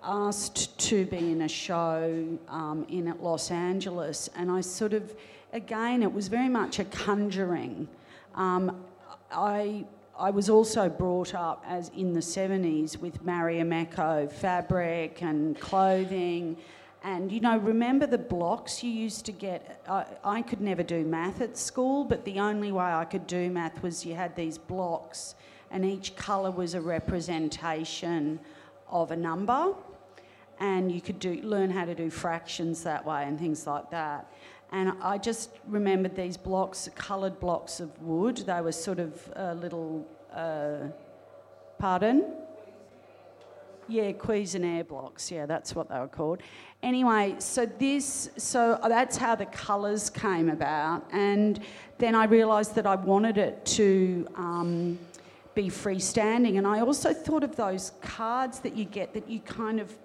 asked 0.00 0.78
to 0.90 1.06
be 1.06 1.32
in 1.32 1.42
a 1.42 1.48
show 1.48 2.38
um, 2.46 2.86
in 2.88 3.12
Los 3.20 3.50
Angeles, 3.50 4.30
and 4.36 4.48
I 4.48 4.60
sort 4.60 4.92
of, 4.92 5.12
again, 5.52 6.04
it 6.04 6.12
was 6.12 6.28
very 6.28 6.48
much 6.48 6.78
a 6.78 6.84
conjuring. 6.84 7.88
Um, 8.36 8.84
I 9.32 9.86
I 10.16 10.30
was 10.30 10.48
also 10.48 10.88
brought 10.88 11.34
up 11.34 11.64
as 11.66 11.88
in 11.96 12.12
the 12.12 12.20
70s 12.20 12.96
with 12.98 13.24
Marimekko 13.24 14.30
fabric 14.30 15.20
and 15.20 15.58
clothing 15.58 16.58
and 17.04 17.32
you 17.32 17.40
know, 17.40 17.56
remember 17.56 18.06
the 18.06 18.18
blocks 18.18 18.82
you 18.82 18.90
used 18.90 19.26
to 19.26 19.32
get? 19.32 19.82
I, 19.88 20.04
I 20.24 20.42
could 20.42 20.60
never 20.60 20.82
do 20.82 21.04
math 21.04 21.40
at 21.40 21.56
school, 21.56 22.04
but 22.04 22.24
the 22.24 22.38
only 22.38 22.70
way 22.70 22.84
I 22.84 23.04
could 23.04 23.26
do 23.26 23.50
math 23.50 23.82
was 23.82 24.06
you 24.06 24.14
had 24.14 24.36
these 24.36 24.58
blocks, 24.58 25.34
and 25.70 25.84
each 25.84 26.14
colour 26.14 26.50
was 26.50 26.74
a 26.74 26.80
representation 26.80 28.38
of 28.88 29.10
a 29.10 29.16
number, 29.16 29.74
and 30.60 30.92
you 30.92 31.00
could 31.00 31.18
do 31.18 31.40
learn 31.42 31.70
how 31.70 31.84
to 31.84 31.94
do 31.94 32.08
fractions 32.08 32.84
that 32.84 33.04
way 33.04 33.24
and 33.24 33.38
things 33.38 33.66
like 33.66 33.90
that. 33.90 34.30
And 34.70 34.92
I 35.02 35.18
just 35.18 35.50
remembered 35.66 36.16
these 36.16 36.36
blocks, 36.38 36.88
coloured 36.94 37.38
blocks 37.40 37.78
of 37.80 38.00
wood. 38.00 38.38
They 38.38 38.60
were 38.62 38.72
sort 38.72 39.00
of 39.00 39.30
a 39.36 39.54
little, 39.54 40.06
uh, 40.32 40.88
pardon? 41.78 42.24
Yeah, 43.86 44.12
Cuisenaire 44.12 44.88
blocks. 44.88 45.30
Yeah, 45.30 45.44
that's 45.44 45.74
what 45.74 45.90
they 45.90 45.98
were 45.98 46.08
called. 46.08 46.40
Anyway, 46.82 47.36
so 47.38 47.64
this, 47.64 48.30
so 48.36 48.76
that's 48.88 49.16
how 49.16 49.36
the 49.36 49.46
colours 49.46 50.10
came 50.10 50.48
about, 50.48 51.04
and 51.12 51.60
then 51.98 52.16
I 52.16 52.24
realised 52.24 52.74
that 52.74 52.86
I 52.86 52.96
wanted 52.96 53.38
it 53.38 53.64
to 53.66 54.26
um, 54.34 54.98
be 55.54 55.68
freestanding, 55.68 56.58
and 56.58 56.66
I 56.66 56.80
also 56.80 57.14
thought 57.14 57.44
of 57.44 57.54
those 57.54 57.92
cards 58.00 58.58
that 58.60 58.74
you 58.74 58.84
get 58.84 59.14
that 59.14 59.28
you 59.28 59.38
kind 59.38 59.78
of 59.78 59.96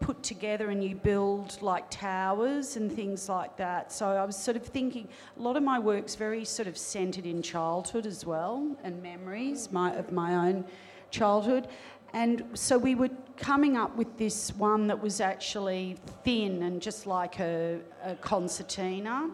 put 0.00 0.22
together 0.22 0.70
and 0.70 0.82
you 0.82 0.94
build 0.94 1.60
like 1.62 1.90
towers 1.90 2.76
and 2.76 2.90
things 2.92 3.28
like 3.28 3.56
that. 3.56 3.92
So 3.92 4.08
I 4.08 4.24
was 4.24 4.36
sort 4.36 4.56
of 4.56 4.64
thinking 4.64 5.08
a 5.38 5.42
lot 5.42 5.56
of 5.56 5.62
my 5.62 5.78
work's 5.78 6.14
very 6.14 6.44
sort 6.44 6.68
of 6.68 6.76
centered 6.76 7.26
in 7.26 7.42
childhood 7.42 8.06
as 8.06 8.24
well 8.24 8.76
and 8.82 9.02
memories 9.02 9.70
my, 9.70 9.94
of 9.94 10.10
my 10.10 10.48
own 10.48 10.64
childhood. 11.10 11.68
And 12.12 12.44
so 12.54 12.78
we 12.78 12.94
were 12.94 13.10
coming 13.40 13.76
up 13.76 13.96
with 13.96 14.18
this 14.18 14.54
one 14.56 14.86
that 14.86 15.02
was 15.02 15.20
actually 15.20 15.96
thin 16.24 16.62
and 16.62 16.80
just 16.80 17.06
like 17.06 17.40
a, 17.40 17.80
a 18.04 18.14
concertina. 18.16 19.30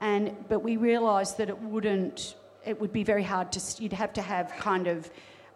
And, 0.00 0.34
but 0.48 0.60
we 0.60 0.76
realised 0.76 1.38
that 1.38 1.48
it 1.48 1.60
wouldn't, 1.60 2.36
it 2.64 2.80
would 2.80 2.92
be 2.92 3.04
very 3.04 3.24
hard 3.24 3.52
to, 3.52 3.82
you'd 3.82 3.92
have 3.92 4.12
to 4.14 4.22
have 4.22 4.52
kind 4.58 4.86
of 4.86 5.10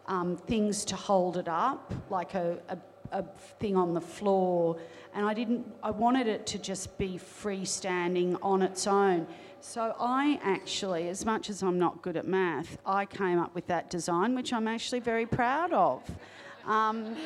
um, 0.07 0.37
things 0.37 0.85
to 0.87 0.97
hold 0.97 1.37
it 1.37 1.49
up, 1.49 1.95
like 2.11 2.35
a, 2.35 2.59
a, 2.69 2.79
a 3.13 3.23
thing 3.61 3.77
on 3.77 3.95
the 3.95 4.01
floor. 4.01 4.77
And 5.15 5.25
I 5.25 5.33
didn't, 5.33 5.65
I 5.83 5.91
wanted 5.91 6.27
it 6.27 6.45
to 6.47 6.59
just 6.59 6.99
be 6.99 7.19
freestanding 7.19 8.37
on 8.43 8.63
its 8.63 8.87
own. 8.87 9.27
So 9.61 9.95
I 9.99 10.39
actually, 10.43 11.09
as 11.09 11.25
much 11.25 11.51
as 11.51 11.63
I'm 11.63 11.79
not 11.79 12.03
good 12.03 12.17
at 12.17 12.27
math, 12.27 12.79
I 12.85 13.07
came 13.07 13.39
up 13.39 13.55
with 13.55 13.67
that 13.69 13.91
design, 13.91 14.35
which 14.35 14.53
I'm 14.53 14.69
actually 14.69 15.01
very 15.01 15.27
proud 15.27 15.73
of. 15.73 16.03
Um, 16.67 17.17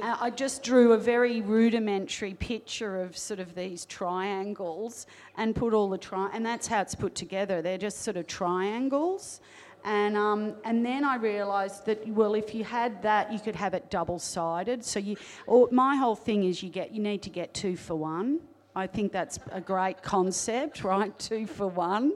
I 0.00 0.30
just 0.30 0.62
drew 0.62 0.92
a 0.92 0.98
very 0.98 1.40
rudimentary 1.40 2.34
picture 2.34 3.02
of 3.02 3.16
sort 3.16 3.40
of 3.40 3.54
these 3.56 3.84
triangles 3.84 5.06
and 5.36 5.56
put 5.56 5.74
all 5.74 5.88
the 5.88 5.98
tri, 5.98 6.30
and 6.32 6.46
that's 6.46 6.68
how 6.68 6.82
it's 6.82 6.94
put 6.94 7.16
together. 7.16 7.62
They're 7.62 7.78
just 7.78 8.02
sort 8.02 8.16
of 8.16 8.28
triangles. 8.28 9.40
And, 9.84 10.16
um, 10.16 10.54
and 10.64 10.84
then 10.84 11.04
I 11.04 11.16
realised 11.16 11.86
that 11.86 12.06
well, 12.08 12.34
if 12.34 12.54
you 12.54 12.64
had 12.64 13.02
that, 13.02 13.32
you 13.32 13.40
could 13.40 13.56
have 13.56 13.74
it 13.74 13.90
double-sided. 13.90 14.84
So 14.84 14.98
you, 15.00 15.16
or 15.46 15.68
my 15.72 15.96
whole 15.96 16.16
thing 16.16 16.44
is 16.44 16.62
you 16.62 16.70
get 16.70 16.92
you 16.92 17.02
need 17.02 17.22
to 17.22 17.30
get 17.30 17.54
two 17.54 17.76
for 17.76 17.96
one. 17.96 18.40
I 18.76 18.86
think 18.86 19.10
that's 19.10 19.38
a 19.52 19.60
great 19.60 20.02
concept, 20.02 20.84
right? 20.84 21.18
Two 21.18 21.46
for 21.46 21.66
one, 21.66 22.12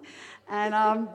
and 0.46 0.74
um, 0.74 1.08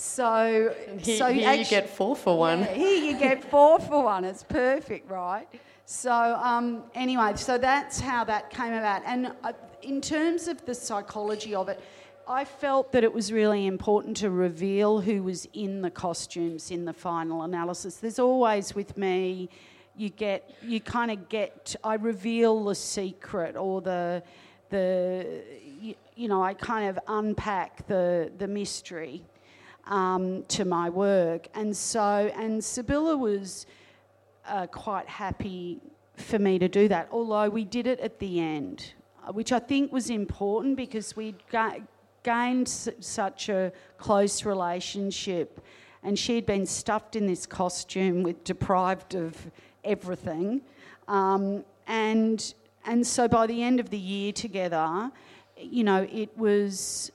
so, 0.00 0.74
here, 0.98 1.18
so 1.18 1.30
here 1.30 1.46
actually, 1.46 1.58
you 1.58 1.64
get 1.66 1.90
four 1.90 2.16
for 2.16 2.38
one. 2.38 2.60
Yeah, 2.60 2.72
here 2.72 3.04
you 3.04 3.18
get 3.18 3.44
four 3.50 3.78
for 3.78 4.02
one. 4.02 4.24
It's 4.24 4.42
perfect, 4.42 5.10
right? 5.10 5.46
So 5.84 6.10
um, 6.10 6.84
anyway, 6.94 7.34
so 7.36 7.58
that's 7.58 8.00
how 8.00 8.24
that 8.24 8.48
came 8.48 8.72
about. 8.72 9.02
And 9.04 9.32
uh, 9.44 9.52
in 9.82 10.00
terms 10.00 10.48
of 10.48 10.64
the 10.64 10.74
psychology 10.74 11.54
of 11.54 11.68
it, 11.68 11.82
I 12.26 12.46
felt 12.46 12.92
that 12.92 13.04
it 13.04 13.12
was 13.12 13.30
really 13.30 13.66
important 13.66 14.16
to 14.18 14.30
reveal 14.30 15.02
who 15.02 15.22
was 15.22 15.46
in 15.52 15.82
the 15.82 15.90
costumes 15.90 16.70
in 16.70 16.86
the 16.86 16.94
final 16.94 17.42
analysis. 17.42 17.96
There's 17.96 18.18
always 18.18 18.74
with 18.74 18.96
me, 18.96 19.50
you 19.96 20.08
get, 20.08 20.50
you 20.62 20.80
kind 20.80 21.10
of 21.10 21.28
get, 21.28 21.76
I 21.84 21.96
reveal 21.96 22.64
the 22.64 22.74
secret 22.74 23.54
or 23.54 23.82
the, 23.82 24.22
the, 24.70 25.42
you, 25.78 25.94
you 26.16 26.28
know, 26.28 26.42
I 26.42 26.54
kind 26.54 26.88
of 26.88 26.98
unpack 27.06 27.86
the 27.86 28.30
the 28.38 28.46
mystery 28.46 29.24
um, 29.90 30.44
to 30.48 30.64
my 30.64 30.88
work. 30.88 31.48
And 31.54 31.76
so, 31.76 32.30
and 32.34 32.64
Sibylla 32.64 33.16
was 33.16 33.66
uh, 34.46 34.66
quite 34.68 35.08
happy 35.08 35.80
for 36.16 36.38
me 36.38 36.58
to 36.58 36.68
do 36.68 36.88
that, 36.88 37.08
although 37.10 37.48
we 37.48 37.64
did 37.64 37.86
it 37.86 38.00
at 38.00 38.18
the 38.18 38.40
end, 38.40 38.94
uh, 39.26 39.32
which 39.32 39.52
I 39.52 39.58
think 39.58 39.92
was 39.92 40.08
important 40.10 40.76
because 40.76 41.16
we'd 41.16 41.36
ga- 41.50 41.80
gained 42.22 42.68
s- 42.68 42.88
such 43.00 43.48
a 43.48 43.72
close 43.98 44.44
relationship. 44.44 45.60
And 46.02 46.18
she'd 46.18 46.46
been 46.46 46.64
stuffed 46.64 47.14
in 47.16 47.26
this 47.26 47.44
costume 47.44 48.22
with 48.22 48.42
deprived 48.44 49.14
of 49.14 49.36
everything. 49.84 50.62
Um, 51.08 51.64
and, 51.86 52.54
and 52.86 53.06
so 53.06 53.28
by 53.28 53.46
the 53.46 53.62
end 53.62 53.80
of 53.80 53.90
the 53.90 53.98
year 53.98 54.32
together, 54.32 55.10
you 55.58 55.84
know, 55.84 56.08
it 56.10 56.36
was 56.38 57.12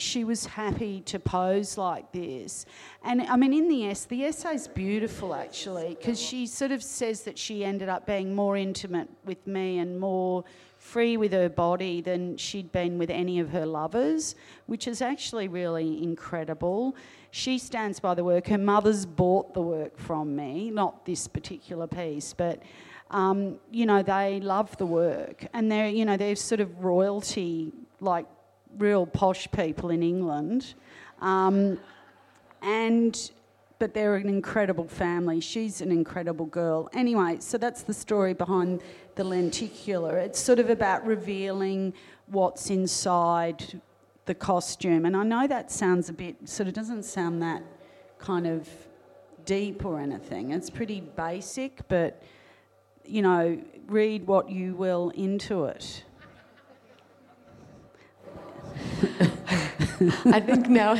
she 0.00 0.24
was 0.24 0.46
happy 0.46 1.00
to 1.02 1.18
pose 1.18 1.78
like 1.78 2.10
this. 2.12 2.66
And 3.02 3.22
I 3.22 3.36
mean, 3.36 3.52
in 3.52 3.68
the 3.68 3.86
essay, 3.86 4.08
the 4.10 4.24
essay's 4.24 4.68
beautiful 4.68 5.34
actually, 5.34 5.96
because 5.98 6.20
she 6.20 6.46
sort 6.46 6.72
of 6.72 6.82
says 6.82 7.22
that 7.22 7.38
she 7.38 7.64
ended 7.64 7.88
up 7.88 8.06
being 8.06 8.34
more 8.34 8.56
intimate 8.56 9.08
with 9.24 9.46
me 9.46 9.78
and 9.78 9.98
more 9.98 10.44
free 10.78 11.16
with 11.16 11.32
her 11.32 11.48
body 11.48 12.00
than 12.00 12.36
she'd 12.36 12.70
been 12.72 12.98
with 12.98 13.10
any 13.10 13.40
of 13.40 13.50
her 13.50 13.66
lovers, 13.66 14.34
which 14.66 14.86
is 14.86 15.02
actually 15.02 15.48
really 15.48 16.02
incredible. 16.02 16.96
She 17.30 17.58
stands 17.58 18.00
by 18.00 18.14
the 18.14 18.24
work. 18.24 18.46
Her 18.46 18.58
mother's 18.58 19.04
bought 19.04 19.54
the 19.54 19.60
work 19.60 19.98
from 19.98 20.34
me, 20.34 20.70
not 20.70 21.04
this 21.04 21.26
particular 21.28 21.86
piece, 21.86 22.32
but. 22.32 22.62
Um, 23.10 23.58
you 23.70 23.86
know, 23.86 24.02
they 24.02 24.38
love 24.38 24.76
the 24.76 24.84
work 24.84 25.46
and 25.54 25.72
they're, 25.72 25.88
you 25.88 26.04
know, 26.04 26.18
they're 26.18 26.36
sort 26.36 26.60
of 26.60 26.84
royalty 26.84 27.72
like 28.00 28.26
real 28.76 29.06
posh 29.06 29.50
people 29.50 29.90
in 29.90 30.02
England. 30.02 30.74
Um, 31.20 31.78
and 32.62 33.30
but 33.78 33.94
they're 33.94 34.16
an 34.16 34.28
incredible 34.28 34.88
family. 34.88 35.40
She's 35.40 35.80
an 35.80 35.92
incredible 35.92 36.46
girl. 36.46 36.88
Anyway, 36.92 37.36
so 37.40 37.58
that's 37.58 37.82
the 37.82 37.94
story 37.94 38.34
behind 38.34 38.82
the 39.14 39.24
lenticular. 39.24 40.18
It's 40.18 40.40
sort 40.40 40.58
of 40.58 40.68
about 40.68 41.06
revealing 41.06 41.94
what's 42.26 42.70
inside 42.70 43.80
the 44.26 44.34
costume. 44.34 45.06
And 45.06 45.16
I 45.16 45.22
know 45.22 45.46
that 45.46 45.70
sounds 45.70 46.08
a 46.08 46.12
bit, 46.12 46.48
sort 46.48 46.68
of 46.68 46.74
doesn't 46.74 47.04
sound 47.04 47.40
that 47.42 47.62
kind 48.18 48.46
of 48.46 48.68
deep 49.44 49.84
or 49.84 50.00
anything. 50.00 50.50
It's 50.50 50.70
pretty 50.70 51.00
basic, 51.00 51.86
but, 51.88 52.20
you 53.04 53.22
know, 53.22 53.62
read 53.86 54.26
what 54.26 54.50
you 54.50 54.74
will 54.74 55.10
into 55.10 55.66
it. 55.66 56.02
I 60.26 60.40
think 60.40 60.68
now. 60.68 60.96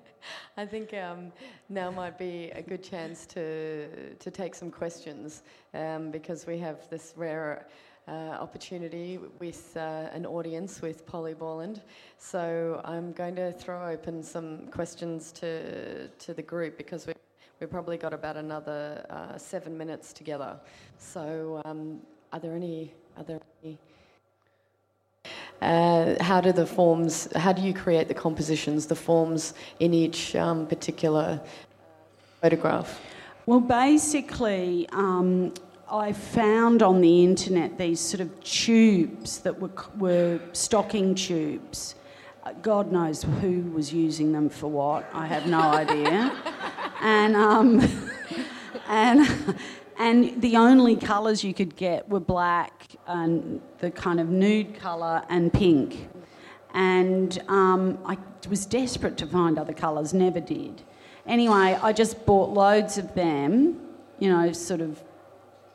I 0.58 0.64
think 0.64 0.94
um, 0.94 1.32
now 1.68 1.90
might 1.90 2.18
be 2.18 2.50
a 2.54 2.62
good 2.62 2.82
chance 2.82 3.26
to 3.26 4.14
to 4.14 4.30
take 4.30 4.54
some 4.54 4.70
questions 4.70 5.42
um, 5.74 6.10
because 6.10 6.46
we 6.46 6.58
have 6.58 6.88
this 6.88 7.12
rare 7.16 7.66
uh, 8.08 8.36
opportunity 8.40 9.18
with 9.38 9.76
uh, 9.76 10.08
an 10.12 10.24
audience 10.26 10.80
with 10.80 11.06
Polly 11.06 11.34
Borland. 11.34 11.82
So 12.18 12.80
I'm 12.84 13.12
going 13.12 13.36
to 13.36 13.52
throw 13.52 13.86
open 13.88 14.22
some 14.22 14.68
questions 14.68 15.32
to 15.32 16.08
to 16.08 16.34
the 16.34 16.42
group 16.42 16.76
because 16.78 17.06
we. 17.06 17.12
We've 17.58 17.70
probably 17.70 17.96
got 17.96 18.12
about 18.12 18.36
another 18.36 19.06
uh, 19.08 19.38
seven 19.38 19.78
minutes 19.78 20.12
together. 20.12 20.60
So, 20.98 21.62
um, 21.64 22.02
are 22.30 22.38
there 22.38 22.54
any? 22.54 22.92
Are 23.16 23.24
there 23.24 23.40
any? 23.64 23.78
Uh, 25.62 26.22
how 26.22 26.40
do 26.40 26.52
the 26.52 26.66
forms, 26.66 27.28
how 27.34 27.52
do 27.52 27.62
you 27.62 27.72
create 27.72 28.08
the 28.08 28.14
compositions, 28.14 28.86
the 28.86 28.94
forms 28.94 29.54
in 29.80 29.94
each 29.94 30.36
um, 30.36 30.66
particular 30.66 31.40
photograph? 32.42 33.00
Well, 33.46 33.60
basically, 33.60 34.88
um, 34.92 35.54
I 35.90 36.12
found 36.12 36.82
on 36.82 37.00
the 37.00 37.24
internet 37.24 37.78
these 37.78 38.00
sort 38.00 38.20
of 38.20 38.42
tubes 38.42 39.38
that 39.38 39.58
were, 39.60 39.70
were 39.96 40.40
stocking 40.52 41.14
tubes. 41.14 41.94
God 42.62 42.92
knows 42.92 43.22
who 43.22 43.62
was 43.72 43.92
using 43.92 44.32
them 44.32 44.48
for 44.48 44.68
what. 44.68 45.08
I 45.12 45.26
have 45.26 45.46
no 45.46 45.60
idea. 45.82 46.32
and 47.00 47.36
um, 47.36 47.88
and 48.88 49.26
and 49.98 50.40
the 50.42 50.56
only 50.56 50.96
colours 50.96 51.42
you 51.42 51.54
could 51.54 51.76
get 51.76 52.08
were 52.08 52.20
black 52.20 52.96
and 53.06 53.60
the 53.78 53.90
kind 53.90 54.20
of 54.20 54.28
nude 54.28 54.78
colour 54.78 55.22
and 55.28 55.52
pink. 55.52 56.08
And 56.74 57.42
um, 57.48 57.98
I 58.04 58.18
was 58.48 58.66
desperate 58.66 59.16
to 59.18 59.26
find 59.26 59.58
other 59.58 59.72
colours, 59.72 60.12
never 60.12 60.40
did. 60.40 60.82
Anyway, 61.26 61.78
I 61.82 61.92
just 61.92 62.26
bought 62.26 62.50
loads 62.50 62.98
of 62.98 63.14
them, 63.14 63.80
you 64.18 64.28
know, 64.28 64.52
sort 64.52 64.80
of 64.80 65.02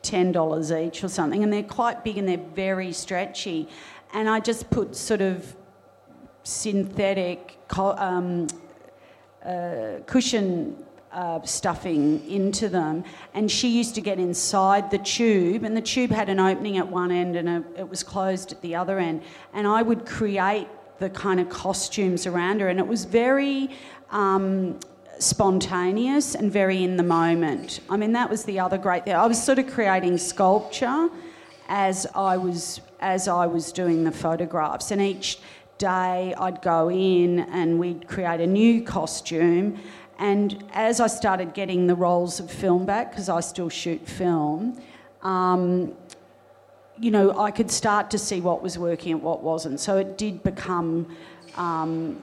$10 0.02 0.86
each 0.86 1.02
or 1.02 1.08
something, 1.08 1.42
and 1.42 1.52
they're 1.52 1.62
quite 1.62 2.04
big 2.04 2.18
and 2.18 2.28
they're 2.28 2.36
very 2.54 2.92
stretchy. 2.92 3.68
And 4.12 4.28
I 4.28 4.40
just 4.40 4.70
put 4.70 4.94
sort 4.94 5.20
of 5.20 5.56
synthetic 6.44 7.58
um, 7.76 8.46
uh, 9.44 9.98
cushion 10.06 10.76
uh, 11.12 11.42
stuffing 11.42 12.28
into 12.28 12.68
them, 12.68 13.04
and 13.34 13.50
she 13.50 13.68
used 13.68 13.94
to 13.94 14.00
get 14.00 14.18
inside 14.18 14.90
the 14.90 14.98
tube, 14.98 15.64
and 15.64 15.76
the 15.76 15.82
tube 15.82 16.10
had 16.10 16.28
an 16.28 16.40
opening 16.40 16.78
at 16.78 16.88
one 16.88 17.10
end 17.10 17.36
and 17.36 17.48
a, 17.48 17.64
it 17.76 17.88
was 17.88 18.02
closed 18.02 18.52
at 18.52 18.60
the 18.62 18.74
other 18.74 18.98
end, 18.98 19.22
and 19.52 19.66
I 19.66 19.82
would 19.82 20.06
create 20.06 20.68
the 20.98 21.10
kind 21.10 21.40
of 21.40 21.48
costumes 21.48 22.26
around 22.26 22.60
her, 22.60 22.68
and 22.68 22.78
it 22.78 22.86
was 22.86 23.04
very. 23.04 23.70
Um, 24.10 24.78
spontaneous 25.18 26.34
and 26.34 26.50
very 26.50 26.82
in 26.82 26.96
the 26.96 27.02
moment. 27.02 27.80
I 27.88 27.96
mean, 27.96 28.12
that 28.12 28.28
was 28.28 28.44
the 28.44 28.58
other 28.58 28.76
great 28.76 29.04
thing. 29.04 29.14
I 29.14 29.26
was 29.26 29.40
sort 29.40 29.58
of 29.58 29.70
creating 29.70 30.18
sculpture 30.18 31.08
as 31.68 32.06
I 32.14 32.36
was 32.36 32.80
as 33.00 33.28
I 33.28 33.46
was 33.46 33.72
doing 33.72 34.04
the 34.04 34.12
photographs, 34.12 34.90
and 34.90 35.00
each 35.00 35.38
day 35.78 36.32
I'd 36.38 36.62
go 36.62 36.90
in 36.90 37.40
and 37.40 37.78
we'd 37.78 38.06
create 38.06 38.40
a 38.40 38.46
new 38.46 38.82
costume, 38.82 39.80
and 40.22 40.62
as 40.72 41.00
I 41.00 41.08
started 41.08 41.52
getting 41.52 41.88
the 41.88 41.96
rolls 41.96 42.38
of 42.38 42.48
film 42.48 42.86
back, 42.86 43.10
because 43.10 43.28
I 43.28 43.40
still 43.40 43.68
shoot 43.68 44.06
film, 44.06 44.80
um, 45.22 45.94
you 46.96 47.10
know, 47.10 47.36
I 47.36 47.50
could 47.50 47.72
start 47.72 48.08
to 48.12 48.18
see 48.18 48.40
what 48.40 48.62
was 48.62 48.78
working 48.78 49.14
and 49.14 49.20
what 49.20 49.42
wasn't. 49.42 49.80
So 49.80 49.96
it 49.96 50.16
did 50.16 50.44
become 50.44 51.08
um, 51.56 52.22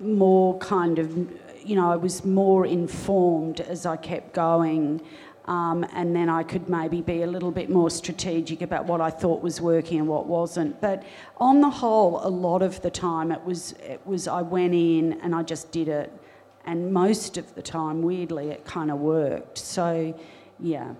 more 0.00 0.58
kind 0.58 0.98
of, 0.98 1.16
you 1.64 1.76
know, 1.76 1.90
I 1.90 1.96
was 1.96 2.26
more 2.26 2.66
informed 2.66 3.62
as 3.62 3.86
I 3.86 3.96
kept 3.96 4.34
going. 4.34 5.00
Um, 5.46 5.86
and 5.94 6.14
then 6.14 6.28
I 6.28 6.42
could 6.42 6.68
maybe 6.68 7.00
be 7.00 7.22
a 7.22 7.26
little 7.26 7.50
bit 7.50 7.70
more 7.70 7.88
strategic 7.88 8.60
about 8.60 8.84
what 8.84 9.00
I 9.00 9.08
thought 9.08 9.42
was 9.42 9.62
working 9.62 9.98
and 9.98 10.06
what 10.06 10.26
wasn't. 10.26 10.78
But 10.82 11.04
on 11.38 11.62
the 11.62 11.70
whole, 11.70 12.20
a 12.22 12.28
lot 12.28 12.60
of 12.60 12.82
the 12.82 12.90
time 12.90 13.32
it 13.32 13.42
was 13.46 13.72
it 13.80 14.02
was 14.04 14.28
I 14.28 14.42
went 14.42 14.74
in 14.74 15.14
and 15.22 15.34
I 15.34 15.42
just 15.42 15.72
did 15.72 15.88
it 15.88 16.12
and 16.64 16.92
most 16.92 17.36
of 17.36 17.54
the 17.54 17.62
time, 17.62 18.02
weirdly, 18.02 18.50
it 18.50 18.64
kind 18.64 18.90
of 18.90 18.98
worked. 18.98 19.58
So, 19.58 20.14
yeah, 20.58 20.94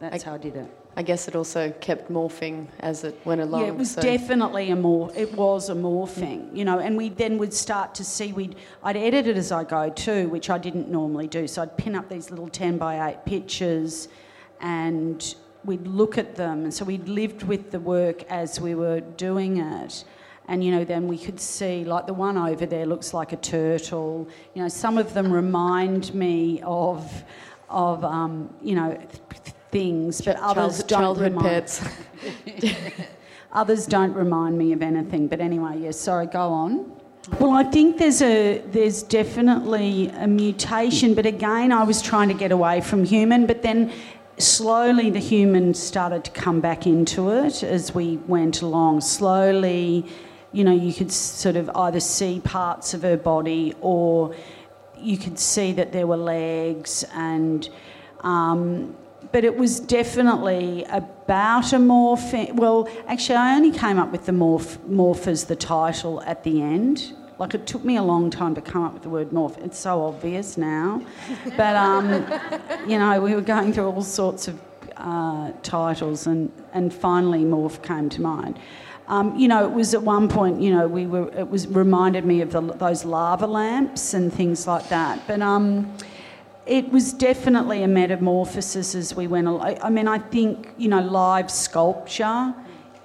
that's 0.00 0.24
I, 0.24 0.26
how 0.26 0.34
I 0.34 0.38
did 0.38 0.56
it. 0.56 0.70
I 0.96 1.02
guess 1.02 1.26
it 1.26 1.34
also 1.34 1.70
kept 1.80 2.10
morphing 2.10 2.66
as 2.80 3.04
it 3.04 3.18
went 3.24 3.40
along. 3.40 3.62
Yeah, 3.62 3.68
it 3.68 3.76
was 3.76 3.92
so. 3.92 4.02
definitely 4.02 4.70
a 4.70 4.76
more. 4.76 5.10
It 5.16 5.32
was 5.34 5.70
a 5.70 5.74
morphing, 5.74 6.54
you 6.54 6.64
know. 6.64 6.80
And 6.80 6.96
we 6.96 7.08
then 7.08 7.38
would 7.38 7.54
start 7.54 7.94
to 7.96 8.04
see. 8.04 8.32
We'd 8.32 8.56
I'd 8.82 8.96
edit 8.96 9.26
it 9.26 9.36
as 9.36 9.52
I 9.52 9.64
go 9.64 9.88
too, 9.88 10.28
which 10.28 10.50
I 10.50 10.58
didn't 10.58 10.90
normally 10.90 11.28
do. 11.28 11.46
So 11.46 11.62
I'd 11.62 11.76
pin 11.78 11.94
up 11.94 12.10
these 12.10 12.30
little 12.30 12.48
ten 12.48 12.76
by 12.76 13.08
eight 13.08 13.24
pictures, 13.24 14.08
and 14.60 15.34
we'd 15.64 15.86
look 15.86 16.18
at 16.18 16.34
them. 16.36 16.64
And 16.64 16.74
so 16.74 16.84
we'd 16.84 17.08
lived 17.08 17.42
with 17.44 17.70
the 17.70 17.80
work 17.80 18.24
as 18.24 18.60
we 18.60 18.74
were 18.74 19.00
doing 19.00 19.58
it 19.58 20.04
and 20.52 20.62
you 20.62 20.70
know 20.70 20.84
then 20.84 21.08
we 21.08 21.16
could 21.16 21.40
see 21.40 21.82
like 21.82 22.06
the 22.06 22.12
one 22.12 22.36
over 22.36 22.66
there 22.66 22.84
looks 22.84 23.14
like 23.14 23.32
a 23.32 23.38
turtle. 23.38 24.28
You 24.52 24.62
know 24.62 24.68
some 24.68 24.98
of 24.98 25.14
them 25.14 25.32
remind 25.32 26.14
me 26.14 26.60
of 26.62 27.24
of 27.70 28.04
um, 28.04 28.54
you 28.60 28.74
know 28.74 29.00
things 29.70 30.20
but 30.20 30.36
others 30.36 30.82
don't 30.82 31.18
remind 31.18 31.46
pets. 31.46 31.82
Others 33.54 33.84
don't 33.86 34.14
remind 34.14 34.56
me 34.56 34.72
of 34.72 34.82
anything 34.82 35.26
but 35.26 35.40
anyway 35.40 35.78
yes 35.78 35.98
sorry 35.98 36.26
go 36.26 36.48
on. 36.52 36.92
Well, 37.38 37.52
I 37.52 37.64
think 37.64 37.96
there's 37.98 38.20
a 38.20 38.58
there's 38.72 39.02
definitely 39.02 40.08
a 40.08 40.26
mutation, 40.26 41.14
but 41.14 41.24
again, 41.24 41.72
I 41.72 41.84
was 41.84 42.02
trying 42.02 42.28
to 42.28 42.34
get 42.34 42.52
away 42.52 42.80
from 42.80 43.04
human, 43.04 43.46
but 43.46 43.62
then 43.62 43.92
slowly 44.38 45.08
the 45.08 45.20
human 45.20 45.72
started 45.72 46.24
to 46.24 46.30
come 46.32 46.60
back 46.60 46.86
into 46.86 47.30
it 47.30 47.62
as 47.62 47.94
we 47.94 48.16
went 48.26 48.60
along. 48.60 49.02
Slowly, 49.02 50.04
you 50.52 50.64
know, 50.64 50.72
you 50.72 50.92
could 50.92 51.10
sort 51.10 51.56
of 51.56 51.70
either 51.74 52.00
see 52.00 52.40
parts 52.40 52.94
of 52.94 53.02
her 53.02 53.16
body 53.16 53.74
or 53.80 54.34
you 54.98 55.16
could 55.16 55.38
see 55.38 55.72
that 55.72 55.92
there 55.92 56.06
were 56.06 56.16
legs 56.16 57.04
and. 57.14 57.68
Um, 58.20 58.96
but 59.32 59.44
it 59.44 59.56
was 59.56 59.80
definitely 59.80 60.84
about 60.90 61.72
a 61.72 61.76
morph. 61.76 62.52
Well, 62.54 62.88
actually, 63.06 63.36
I 63.36 63.56
only 63.56 63.70
came 63.70 63.98
up 63.98 64.12
with 64.12 64.26
the 64.26 64.32
morph, 64.32 64.76
morph 64.88 65.26
as 65.26 65.44
the 65.44 65.56
title 65.56 66.22
at 66.22 66.44
the 66.44 66.60
end. 66.60 67.14
Like 67.38 67.54
it 67.54 67.66
took 67.66 67.82
me 67.82 67.96
a 67.96 68.02
long 68.02 68.30
time 68.30 68.54
to 68.54 68.60
come 68.60 68.84
up 68.84 68.92
with 68.92 69.02
the 69.02 69.08
word 69.08 69.30
morph. 69.30 69.58
It's 69.64 69.78
so 69.78 70.04
obvious 70.04 70.56
now, 70.58 71.02
but 71.56 71.76
um, 71.76 72.24
you 72.86 72.98
know, 72.98 73.20
we 73.20 73.34
were 73.34 73.40
going 73.40 73.72
through 73.72 73.86
all 73.86 74.02
sorts 74.02 74.48
of 74.48 74.60
uh, 74.96 75.50
titles, 75.62 76.26
and 76.26 76.52
and 76.72 76.92
finally 76.92 77.44
morph 77.44 77.82
came 77.82 78.08
to 78.10 78.20
mind. 78.20 78.58
Um, 79.12 79.36
you 79.36 79.46
know, 79.46 79.62
it 79.62 79.72
was 79.72 79.92
at 79.92 80.02
one 80.02 80.26
point, 80.26 80.62
you 80.62 80.74
know, 80.74 80.88
we 80.88 81.06
were, 81.06 81.28
it 81.36 81.50
was 81.50 81.68
reminded 81.68 82.24
me 82.24 82.40
of 82.40 82.50
the, 82.50 82.62
those 82.62 83.04
lava 83.04 83.46
lamps 83.46 84.14
and 84.14 84.32
things 84.32 84.66
like 84.66 84.88
that. 84.88 85.26
But 85.26 85.42
um, 85.42 85.94
it 86.64 86.88
was 86.88 87.12
definitely 87.12 87.82
a 87.82 87.88
metamorphosis 87.88 88.94
as 88.94 89.14
we 89.14 89.26
went 89.26 89.48
along. 89.48 89.76
I 89.82 89.90
mean, 89.90 90.08
I 90.08 90.18
think, 90.18 90.70
you 90.78 90.88
know, 90.88 91.02
live 91.02 91.50
sculpture 91.50 92.54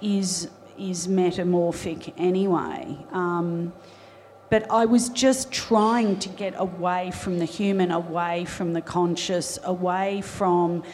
is, 0.00 0.48
is 0.78 1.08
metamorphic 1.08 2.14
anyway. 2.16 2.96
Um, 3.12 3.74
but 4.48 4.64
I 4.70 4.86
was 4.86 5.10
just 5.10 5.52
trying 5.52 6.18
to 6.20 6.30
get 6.30 6.54
away 6.56 7.10
from 7.10 7.38
the 7.38 7.44
human, 7.44 7.90
away 7.90 8.46
from 8.46 8.72
the 8.72 8.80
conscious, 8.80 9.58
away 9.62 10.22
from 10.22 10.84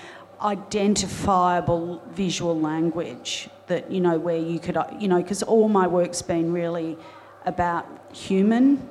identifiable 0.44 2.02
visual 2.10 2.58
language 2.58 3.48
that 3.66 3.90
you 3.90 4.00
know 4.00 4.18
where 4.18 4.36
you 4.36 4.58
could 4.58 4.76
you 5.00 5.08
know 5.08 5.22
because 5.22 5.42
all 5.42 5.68
my 5.68 5.86
work's 5.86 6.22
been 6.22 6.52
really 6.52 6.96
about 7.46 7.86
human 8.12 8.86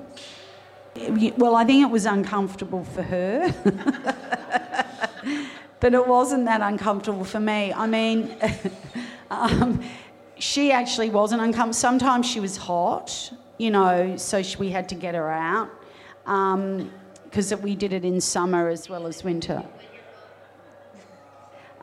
well 1.38 1.56
i 1.56 1.64
think 1.64 1.86
it 1.86 1.92
was 1.92 2.06
uncomfortable 2.06 2.84
for 2.84 3.04
her 3.04 3.54
but 5.80 5.94
it 5.94 6.08
wasn't 6.08 6.44
that 6.46 6.62
uncomfortable 6.62 7.24
for 7.24 7.40
me 7.40 7.72
i 7.74 7.86
mean 7.86 8.36
um, 9.32 9.84
she 10.44 10.72
actually 10.72 11.10
wasn't 11.10 11.42
uncomfortable. 11.42 11.74
Sometimes 11.74 12.30
she 12.30 12.40
was 12.40 12.58
hot, 12.58 13.32
you 13.58 13.72
know, 13.72 14.18
so 14.18 14.44
she, 14.44 14.58
we 14.58 14.70
had 14.70 14.90
to 14.90 14.96
get 14.96 15.16
her 15.16 15.32
out 15.32 15.70
because 16.26 17.54
um, 17.54 17.62
we 17.62 17.76
did 17.76 17.94
it 17.94 18.04
in 18.04 18.20
summer 18.20 18.68
as 18.68 18.90
well 18.90 19.08
as 19.08 19.24
winter. 19.24 19.64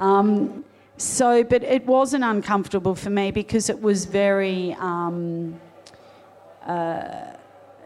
Um, 0.00 0.64
so, 0.96 1.44
but 1.44 1.62
it 1.62 1.86
wasn't 1.86 2.24
uncomfortable 2.24 2.94
for 2.94 3.10
me 3.10 3.30
because 3.30 3.70
it 3.70 3.80
was 3.80 4.06
very. 4.06 4.74
Um, 4.80 5.60
uh, 6.66 7.36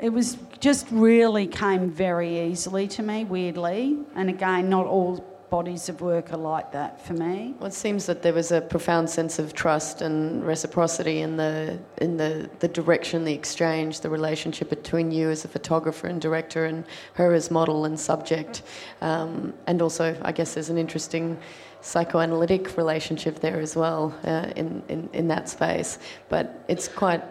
it 0.00 0.12
was 0.12 0.36
just 0.60 0.86
really 0.90 1.46
came 1.46 1.90
very 1.90 2.50
easily 2.50 2.88
to 2.88 3.02
me, 3.02 3.24
weirdly. 3.24 3.98
And 4.16 4.28
again, 4.28 4.68
not 4.68 4.86
all 4.86 5.24
bodies 5.50 5.88
of 5.88 6.00
work 6.00 6.32
are 6.32 6.36
like 6.36 6.72
that 6.72 7.00
for 7.06 7.12
me. 7.12 7.54
Well, 7.58 7.68
it 7.68 7.74
seems 7.74 8.06
that 8.06 8.22
there 8.22 8.32
was 8.32 8.50
a 8.50 8.60
profound 8.60 9.08
sense 9.08 9.38
of 9.38 9.54
trust 9.54 10.02
and 10.02 10.44
reciprocity 10.44 11.20
in 11.20 11.36
the 11.36 11.78
in 11.98 12.16
the, 12.16 12.50
the 12.58 12.66
direction, 12.66 13.24
the 13.24 13.32
exchange, 13.32 14.00
the 14.00 14.10
relationship 14.10 14.68
between 14.68 15.12
you 15.12 15.30
as 15.30 15.44
a 15.44 15.48
photographer 15.48 16.08
and 16.08 16.20
director, 16.20 16.64
and 16.64 16.84
her 17.12 17.32
as 17.32 17.52
model 17.52 17.84
and 17.84 17.98
subject. 17.98 18.62
Um, 19.00 19.54
and 19.68 19.80
also, 19.80 20.16
I 20.22 20.32
guess 20.32 20.54
there's 20.54 20.70
an 20.70 20.78
interesting 20.78 21.38
psychoanalytic 21.84 22.76
relationship 22.78 23.40
there 23.40 23.60
as 23.60 23.76
well 23.76 24.14
uh, 24.24 24.50
in, 24.56 24.82
in 24.88 25.08
in 25.12 25.28
that 25.28 25.48
space. 25.48 25.98
But 26.28 26.64
it's 26.66 26.88
quite 26.88 27.22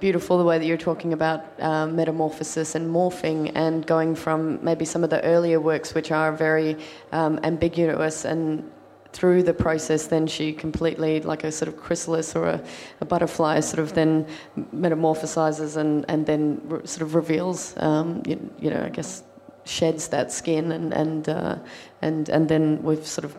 beautiful 0.00 0.38
the 0.38 0.44
way 0.44 0.58
that 0.58 0.66
you're 0.66 0.76
talking 0.76 1.12
about 1.12 1.44
um, 1.60 1.96
metamorphosis 1.96 2.74
and 2.74 2.88
morphing 2.88 3.50
and 3.54 3.86
going 3.86 4.14
from 4.14 4.62
maybe 4.62 4.84
some 4.84 5.02
of 5.02 5.10
the 5.10 5.22
earlier 5.24 5.58
works 5.58 5.94
which 5.94 6.10
are 6.12 6.32
very 6.32 6.76
um, 7.12 7.40
ambiguous 7.42 8.24
and 8.24 8.70
through 9.12 9.42
the 9.42 9.54
process 9.54 10.08
then 10.08 10.26
she 10.26 10.52
completely 10.52 11.20
like 11.22 11.44
a 11.44 11.50
sort 11.50 11.68
of 11.68 11.76
chrysalis 11.78 12.36
or 12.36 12.46
a, 12.46 12.62
a 13.00 13.04
butterfly 13.06 13.58
sort 13.60 13.78
of 13.78 13.94
then 13.94 14.26
metamorphosizes 14.74 15.78
and, 15.78 16.04
and 16.08 16.26
then 16.26 16.60
re- 16.64 16.84
sort 16.84 17.00
of 17.02 17.14
reveals 17.14 17.74
um, 17.78 18.22
you, 18.26 18.38
you, 18.58 18.68
know 18.68 18.82
I 18.84 18.90
guess 18.90 19.22
sheds 19.64 20.08
that 20.08 20.30
skin 20.30 20.72
and 20.72 20.92
and 20.92 21.28
uh, 21.28 21.56
and 22.02 22.28
and 22.28 22.48
then 22.48 22.82
we've 22.82 23.06
sort 23.06 23.24
of 23.24 23.34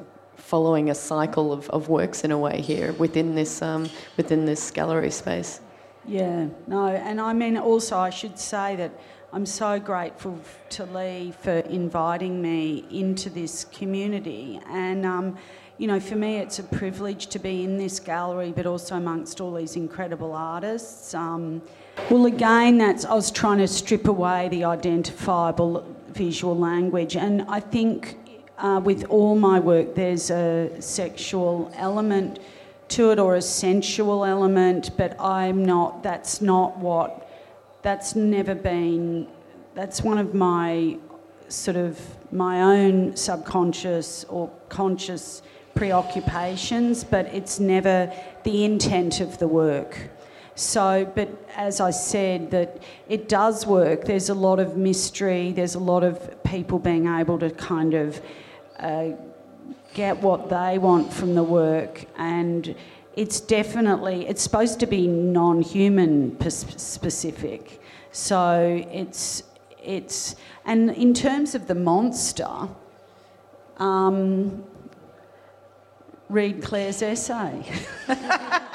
following 0.47 0.89
a 0.89 0.95
cycle 0.95 1.51
of, 1.51 1.69
of 1.71 1.89
works 1.89 2.23
in 2.23 2.31
a 2.31 2.37
way 2.37 2.61
here 2.61 2.93
within 2.93 3.35
this 3.35 3.61
um, 3.61 3.89
within 4.15 4.45
this 4.45 4.71
gallery 4.71 5.11
space. 5.11 5.59
Yeah, 6.07 6.47
no, 6.67 6.87
and 6.87 7.19
I 7.19 7.33
mean, 7.33 7.57
also, 7.57 7.97
I 7.97 8.11
should 8.11 8.39
say 8.39 8.77
that 8.77 8.91
I'm 9.33 9.45
so 9.45 9.77
grateful 9.77 10.39
to 10.69 10.85
Leigh 10.85 11.33
for 11.41 11.57
inviting 11.79 12.41
me 12.41 12.85
into 12.89 13.29
this 13.29 13.65
community. 13.65 14.61
And, 14.69 15.05
um, 15.05 15.37
you 15.77 15.87
know, 15.87 15.99
for 15.99 16.15
me, 16.15 16.37
it's 16.37 16.59
a 16.59 16.63
privilege 16.63 17.27
to 17.27 17.39
be 17.39 17.65
in 17.65 17.77
this 17.77 17.99
gallery, 17.99 18.53
but 18.55 18.65
also 18.65 18.95
amongst 18.95 19.41
all 19.41 19.53
these 19.53 19.75
incredible 19.75 20.33
artists. 20.33 21.13
Um, 21.13 21.61
well, 22.09 22.25
again, 22.25 22.77
that's 22.77 23.03
I 23.03 23.15
was 23.15 23.29
trying 23.29 23.57
to 23.57 23.67
strip 23.67 24.07
away 24.07 24.47
the 24.47 24.63
identifiable 24.63 25.85
visual 26.07 26.57
language, 26.57 27.17
and 27.17 27.43
I 27.49 27.59
think 27.59 28.17
uh, 28.57 28.81
with 28.83 29.05
all 29.09 29.35
my 29.35 29.59
work, 29.59 29.95
there's 29.95 30.31
a 30.31 30.71
sexual 30.79 31.71
element 31.75 32.39
to 32.89 33.11
it 33.11 33.19
or 33.19 33.35
a 33.35 33.41
sensual 33.41 34.25
element, 34.25 34.91
but 34.97 35.19
I'm 35.19 35.63
not, 35.63 36.03
that's 36.03 36.41
not 36.41 36.77
what, 36.77 37.29
that's 37.81 38.15
never 38.15 38.55
been, 38.55 39.27
that's 39.75 40.01
one 40.01 40.17
of 40.17 40.33
my 40.33 40.97
sort 41.49 41.77
of 41.77 41.99
my 42.31 42.61
own 42.61 43.15
subconscious 43.15 44.25
or 44.25 44.49
conscious 44.69 45.41
preoccupations, 45.75 47.03
but 47.03 47.25
it's 47.27 47.59
never 47.59 48.11
the 48.43 48.65
intent 48.65 49.21
of 49.21 49.37
the 49.37 49.47
work. 49.47 50.09
So, 50.55 51.09
but 51.13 51.29
as 51.55 51.79
I 51.79 51.91
said, 51.91 52.49
that 52.51 52.81
it 53.07 53.29
does 53.29 53.67
work. 53.67 54.05
There's 54.05 54.29
a 54.29 54.33
lot 54.33 54.59
of 54.59 54.75
mystery. 54.75 55.51
There's 55.51 55.75
a 55.75 55.79
lot 55.79 56.03
of 56.03 56.43
people 56.43 56.79
being 56.79 57.07
able 57.07 57.37
to 57.39 57.51
kind 57.51 57.93
of 57.93 58.19
uh, 58.79 59.09
get 59.93 60.21
what 60.21 60.49
they 60.49 60.77
want 60.77 61.11
from 61.11 61.35
the 61.35 61.43
work 61.43 62.05
and 62.17 62.75
it's 63.15 63.39
definitely 63.39 64.27
it's 64.27 64.43
supposed 64.43 64.79
to 64.79 64.85
be 64.85 65.07
non-human 65.07 66.39
specific. 66.49 67.81
So 68.11 68.85
it's 68.91 69.43
it's 69.83 70.35
and 70.65 70.91
in 70.91 71.13
terms 71.13 71.55
of 71.55 71.67
the 71.67 71.75
monster 71.75 72.69
um, 73.77 74.63
read 76.29 76.61
claire's 76.61 77.01
essay 77.01 77.63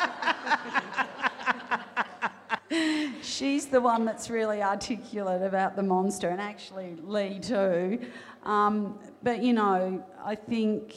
she's 3.22 3.66
the 3.66 3.80
one 3.80 4.04
that's 4.04 4.28
really 4.28 4.62
articulate 4.62 5.42
about 5.42 5.76
the 5.76 5.82
monster 5.82 6.28
and 6.28 6.40
actually 6.40 6.96
Leigh 7.02 7.38
too 7.38 8.00
um, 8.44 8.98
but 9.22 9.42
you 9.42 9.52
know 9.52 10.04
I 10.24 10.36
think, 10.36 10.94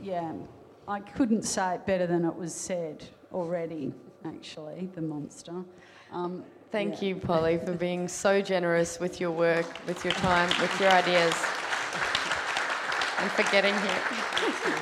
yeah, 0.00 0.32
I 0.88 1.00
couldn't 1.00 1.42
say 1.42 1.76
it 1.76 1.86
better 1.86 2.06
than 2.06 2.24
it 2.24 2.34
was 2.34 2.52
said 2.52 3.04
already, 3.32 3.92
actually, 4.24 4.90
the 4.94 5.02
monster. 5.02 5.64
Um, 6.12 6.44
Thank 6.72 7.02
yeah. 7.02 7.08
you, 7.08 7.16
Polly, 7.16 7.58
for 7.58 7.72
being 7.72 8.08
so 8.08 8.40
generous 8.40 8.98
with 8.98 9.20
your 9.20 9.30
work, 9.30 9.66
with 9.86 10.04
your 10.04 10.14
time, 10.14 10.48
with 10.60 10.80
your 10.80 10.90
ideas, 10.90 11.34
and 13.18 13.30
for 13.30 13.44
getting 13.52 13.74
here. 13.74 14.78